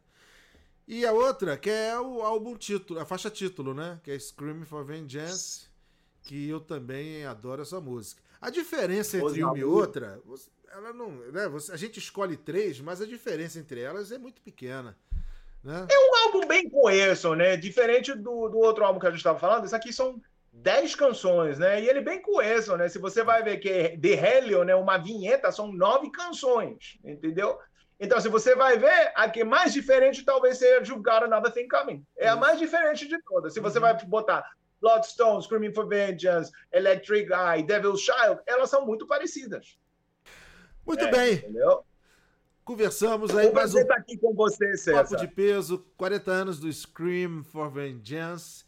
E 0.87 1.05
a 1.05 1.11
outra, 1.11 1.57
que 1.57 1.69
é 1.69 1.99
o 1.99 2.21
álbum 2.21 2.55
título, 2.55 2.99
a 2.99 3.05
faixa 3.05 3.29
título, 3.29 3.73
né? 3.73 3.99
Que 4.03 4.11
é 4.11 4.19
Screaming 4.19 4.63
for 4.63 4.85
Vengeance, 4.85 5.67
que 6.23 6.47
eu 6.47 6.61
também 6.61 7.25
adoro 7.25 7.61
essa 7.61 7.81
música. 7.81 8.21
A 8.39 8.49
diferença 8.49 9.17
entre 9.17 9.43
uma 9.43 9.57
e 9.57 9.63
outra, 9.63 10.21
ela 10.71 10.93
não, 10.93 11.09
né? 11.11 11.51
a 11.71 11.75
gente 11.75 11.99
escolhe 11.99 12.37
três, 12.37 12.79
mas 12.79 13.01
a 13.01 13.05
diferença 13.05 13.59
entre 13.59 13.81
elas 13.81 14.11
é 14.11 14.17
muito 14.17 14.41
pequena. 14.41 14.97
Né? 15.63 15.87
É 15.89 15.99
um 15.99 16.15
álbum 16.25 16.47
bem 16.47 16.69
coeso, 16.69 17.35
né? 17.35 17.57
Diferente 17.57 18.13
do, 18.13 18.47
do 18.47 18.57
outro 18.57 18.85
álbum 18.85 18.99
que 18.99 19.07
a 19.07 19.09
gente 19.09 19.19
estava 19.19 19.39
falando, 19.39 19.65
isso 19.65 19.75
aqui 19.75 19.91
são 19.91 20.21
dez 20.53 20.95
canções, 20.95 21.59
né? 21.59 21.81
E 21.81 21.89
ele 21.89 21.99
é 21.99 22.03
bem 22.03 22.21
coeso, 22.21 22.77
né? 22.77 22.87
Se 22.87 22.99
você 22.99 23.23
vai 23.23 23.43
ver 23.43 23.57
que 23.57 23.69
é 23.69 23.97
The 23.97 24.37
Helio, 24.37 24.63
né? 24.63 24.75
Uma 24.75 24.97
vinheta, 24.97 25.51
são 25.51 25.71
nove 25.71 26.09
canções, 26.11 26.97
entendeu? 27.03 27.59
Então, 27.99 28.21
se 28.21 28.29
você 28.29 28.55
vai 28.55 28.77
ver, 28.77 29.11
a 29.15 29.27
que 29.29 29.43
mais 29.43 29.73
diferente 29.73 30.23
talvez 30.23 30.59
seja 30.59 30.83
Julgar 30.83 31.23
Another 31.23 31.51
Thing 31.51 31.67
Coming. 31.67 32.05
É 32.17 32.27
a 32.27 32.35
mais 32.35 32.59
diferente 32.59 33.07
de 33.07 33.19
todas. 33.23 33.53
Se 33.53 33.59
você 33.59 33.77
uhum. 33.77 33.81
vai 33.81 34.05
botar 34.05 34.47
Bloodstone, 34.79 35.41
Screaming 35.41 35.73
for 35.73 35.87
Vengeance, 35.87 36.51
Electric 36.71 37.31
Eye, 37.31 37.63
Devil's 37.63 38.01
Child, 38.01 38.41
elas 38.45 38.69
são 38.69 38.85
muito 38.85 39.07
parecidas. 39.07 39.77
Muito 40.85 41.05
é, 41.05 41.11
bem. 41.11 41.33
Entendeu? 41.33 41.83
Conversamos 42.63 43.35
aí. 43.35 43.51
mais 43.51 43.73
um 43.73 43.91
aqui 43.91 44.17
com 44.17 44.33
você, 44.33 44.77
César. 44.77 45.03
Papo 45.03 45.15
de 45.15 45.27
peso, 45.27 45.85
40 45.97 46.31
anos 46.31 46.59
do 46.59 46.71
Scream 46.71 47.43
for 47.43 47.71
Vengeance. 47.71 48.65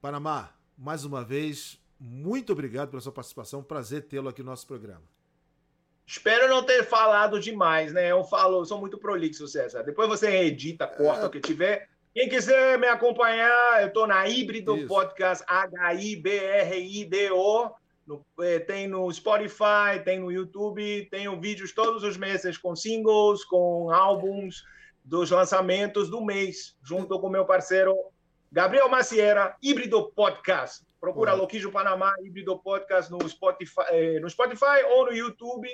Panamá, 0.00 0.54
mais 0.78 1.04
uma 1.04 1.22
vez, 1.22 1.78
muito 1.98 2.52
obrigado 2.52 2.88
pela 2.88 3.02
sua 3.02 3.12
participação. 3.12 3.62
Prazer 3.62 4.04
tê-lo 4.04 4.28
aqui 4.28 4.42
no 4.42 4.50
nosso 4.50 4.66
programa. 4.66 5.02
Espero 6.10 6.48
não 6.48 6.64
ter 6.64 6.82
falado 6.82 7.38
demais, 7.38 7.92
né? 7.92 8.10
Eu 8.10 8.24
falo, 8.24 8.58
eu 8.58 8.64
sou 8.64 8.80
muito 8.80 8.98
prolixo, 8.98 9.46
César. 9.46 9.84
Depois 9.84 10.08
você 10.08 10.38
edita, 10.38 10.84
corta 10.84 11.22
é... 11.22 11.26
o 11.26 11.30
que 11.30 11.38
tiver. 11.38 11.88
Quem 12.12 12.28
quiser 12.28 12.76
me 12.80 12.88
acompanhar, 12.88 13.80
eu 13.80 13.86
estou 13.86 14.08
na 14.08 14.26
Híbrido 14.26 14.76
Isso. 14.76 14.88
Podcast, 14.88 15.44
H-I-B-R-I-D-O. 15.46 16.10
No, 18.04 18.26
eh, 18.40 18.58
tem 18.58 18.88
no 18.88 19.08
Spotify, 19.12 20.02
tem 20.04 20.18
no 20.18 20.32
YouTube, 20.32 21.06
tenho 21.12 21.40
vídeos 21.40 21.70
todos 21.70 22.02
os 22.02 22.16
meses 22.16 22.58
com 22.58 22.74
singles, 22.74 23.44
com 23.44 23.92
álbuns 23.92 24.64
dos 25.04 25.30
lançamentos 25.30 26.10
do 26.10 26.20
mês, 26.20 26.76
junto 26.82 27.20
com 27.20 27.28
meu 27.28 27.44
parceiro 27.44 27.94
Gabriel 28.50 28.88
Maciera, 28.88 29.54
Híbrido 29.62 30.10
Podcast. 30.10 30.84
Procura 31.00 31.34
Loquijo 31.34 31.70
Panamá, 31.70 32.12
Híbrido 32.20 32.58
Podcast 32.58 33.12
no 33.12 33.28
Spotify, 33.28 33.82
eh, 33.90 34.18
no 34.18 34.28
Spotify 34.28 34.82
ou 34.90 35.06
no 35.06 35.12
YouTube, 35.12 35.68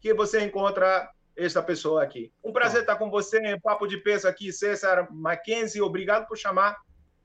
que 0.00 0.14
você 0.14 0.44
encontra 0.44 1.10
essa 1.36 1.62
pessoa 1.62 2.02
aqui. 2.02 2.32
Um 2.42 2.52
prazer 2.52 2.80
estar 2.80 2.96
com 2.96 3.10
você, 3.10 3.58
Papo 3.60 3.86
de 3.86 3.96
Peso 3.98 4.26
aqui, 4.26 4.52
César 4.52 5.08
Mackenzie. 5.10 5.80
Obrigado 5.80 6.26
por 6.26 6.36
chamar. 6.36 6.76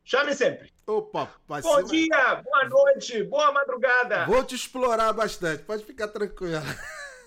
Chame 0.04 0.36
sempre. 0.36 0.72
Opa, 0.86 1.30
Bom 1.48 1.84
dia, 1.84 2.36
boa 2.44 2.66
noite, 2.68 3.24
boa 3.24 3.54
madrugada. 3.54 4.26
Vou 4.26 4.44
te 4.44 4.54
explorar 4.54 5.14
bastante, 5.14 5.64
pode 5.64 5.86
ficar 5.86 6.10
tranquilo. 6.10 6.62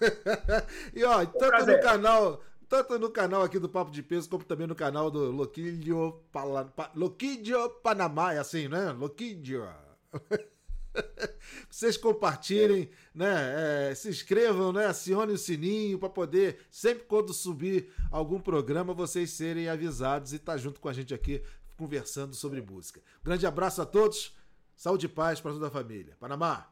e 0.94 1.02
ó, 1.02 1.22
um 1.22 1.26
tanto 1.26 1.48
prazer. 1.48 1.76
no 1.76 1.82
canal, 1.82 2.42
tanto 2.68 2.98
no 2.98 3.10
canal 3.10 3.42
aqui 3.42 3.58
do 3.58 3.68
Papo 3.68 3.90
de 3.90 4.02
Peso, 4.02 4.28
como 4.28 4.44
também 4.44 4.66
no 4.66 4.74
canal 4.74 5.10
do 5.10 5.30
Loquilho, 5.30 6.22
Pala, 6.30 6.70
Loquilho 6.94 7.70
Panamá, 7.82 8.34
é 8.34 8.38
assim, 8.38 8.68
né? 8.68 8.92
Loquilho. 8.92 9.66
Vocês 11.70 11.96
compartilhem, 11.96 12.90
né? 13.14 13.90
É, 13.90 13.94
se 13.94 14.08
inscrevam, 14.08 14.72
né? 14.72 14.86
Acione 14.86 15.32
o 15.32 15.38
sininho 15.38 15.98
para 15.98 16.08
poder, 16.08 16.58
sempre 16.70 17.04
quando 17.04 17.32
subir 17.32 17.92
algum 18.10 18.40
programa, 18.40 18.94
vocês 18.94 19.30
serem 19.30 19.68
avisados 19.68 20.32
e 20.32 20.36
estar 20.36 20.52
tá 20.52 20.58
junto 20.58 20.80
com 20.80 20.88
a 20.88 20.92
gente 20.92 21.14
aqui 21.14 21.42
conversando 21.76 22.34
sobre 22.34 22.60
música. 22.60 23.00
Grande 23.22 23.46
abraço 23.46 23.82
a 23.82 23.86
todos, 23.86 24.34
saúde 24.74 25.06
e 25.06 25.08
paz 25.08 25.40
para 25.40 25.52
toda 25.52 25.68
a 25.68 25.70
família. 25.70 26.16
Panamá, 26.18 26.68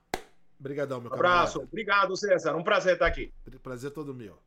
obrigadão, 0.59 1.01
meu 1.01 1.11
um 1.11 1.15
abraço, 1.15 1.55
camarada. 1.55 1.69
obrigado, 1.71 2.17
César. 2.17 2.57
Um 2.57 2.65
prazer 2.65 2.95
estar 2.95 3.07
aqui. 3.07 3.33
Prazer 3.63 3.91
todo 3.91 4.15
meu. 4.15 4.39